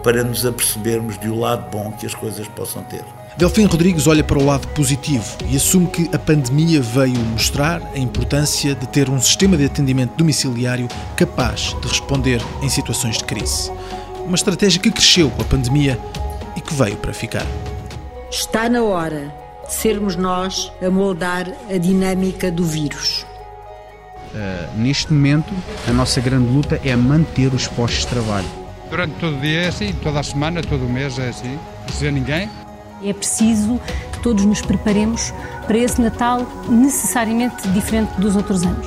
para 0.04 0.24
nos 0.24 0.46
apercebermos 0.46 1.18
do 1.18 1.34
lado 1.34 1.72
bom 1.72 1.92
que 1.94 2.06
as 2.06 2.14
coisas 2.14 2.48
possam 2.50 2.84
ter. 2.84 3.04
Delfim 3.38 3.66
Rodrigues 3.66 4.06
olha 4.06 4.24
para 4.24 4.38
o 4.38 4.46
lado 4.46 4.68
positivo 4.70 5.26
e 5.50 5.56
assume 5.56 5.88
que 5.88 6.10
a 6.14 6.20
pandemia 6.20 6.82
veio 6.82 7.18
mostrar 7.32 7.82
a 7.96 7.98
importância 7.98 8.76
de 8.76 8.88
ter 8.88 9.10
um 9.10 9.20
sistema 9.20 9.58
de 9.58 9.66
atendimento 9.66 10.16
domiciliário 10.16 10.88
capaz 11.16 11.76
de 11.82 11.88
responder 11.88 12.42
em 12.62 12.70
situações 12.70 13.18
de 13.18 13.24
crise. 13.24 13.72
Uma 14.24 14.36
estratégia 14.36 14.80
que 14.80 14.92
cresceu 14.92 15.32
com 15.32 15.42
a 15.42 15.46
pandemia 15.46 15.98
e 16.56 16.62
que 16.62 16.74
veio 16.76 16.98
para 16.98 17.14
ficar. 17.14 17.46
Está 18.30 18.70
na 18.70 18.84
hora 18.84 19.34
de 19.66 19.74
sermos 19.74 20.16
nós 20.16 20.72
a 20.86 20.90
moldar 20.90 21.52
a 21.70 21.78
dinâmica 21.78 22.52
do 22.52 22.64
vírus. 22.64 23.26
Uh, 24.34 24.78
neste 24.78 25.12
momento, 25.12 25.54
a 25.88 25.92
nossa 25.92 26.22
grande 26.22 26.52
luta 26.52 26.80
é 26.84 26.96
manter 26.96 27.54
os 27.54 27.68
postos 27.68 28.02
de 28.02 28.08
trabalho 28.08 28.63
Durante 28.94 29.16
todo 29.16 29.38
o 29.38 29.40
dia 29.40 29.62
é 29.62 29.68
assim, 29.70 29.92
toda 29.92 30.20
a 30.20 30.24
semana, 30.24 30.62
todo 30.62 30.86
o 30.86 30.88
mês 30.88 31.18
é 31.18 31.30
assim, 31.30 31.58
sem 31.92 32.12
ninguém. 32.12 32.48
É 33.04 33.12
preciso 33.12 33.82
que 34.12 34.20
todos 34.20 34.46
nos 34.46 34.62
preparemos 34.62 35.34
para 35.66 35.80
esse 35.80 36.00
Natal 36.00 36.46
necessariamente 36.70 37.68
diferente 37.70 38.12
dos 38.22 38.36
outros 38.36 38.62
anos. 38.62 38.86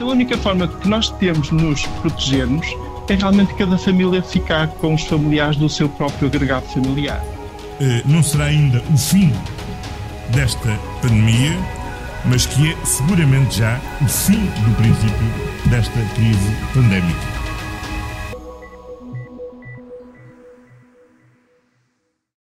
A 0.00 0.04
única 0.04 0.36
forma 0.38 0.66
que 0.66 0.88
nós 0.88 1.10
temos 1.10 1.50
de 1.50 1.54
nos 1.54 1.86
protegermos 1.86 2.66
é 3.08 3.14
realmente 3.14 3.54
cada 3.54 3.78
família 3.78 4.20
ficar 4.24 4.66
com 4.66 4.92
os 4.92 5.04
familiares 5.04 5.56
do 5.56 5.68
seu 5.68 5.88
próprio 5.88 6.26
agregado 6.26 6.66
familiar. 6.66 7.22
Uh, 7.80 8.10
não 8.10 8.24
será 8.24 8.46
ainda 8.46 8.82
o 8.92 8.98
fim 8.98 9.32
desta 10.30 10.76
pandemia, 11.00 11.56
mas 12.24 12.44
que 12.44 12.72
é 12.72 12.76
seguramente 12.84 13.58
já 13.58 13.78
o 14.02 14.08
fim 14.08 14.46
do 14.64 14.74
princípio 14.74 15.70
desta 15.70 16.00
crise 16.16 16.56
pandémica. 16.74 17.37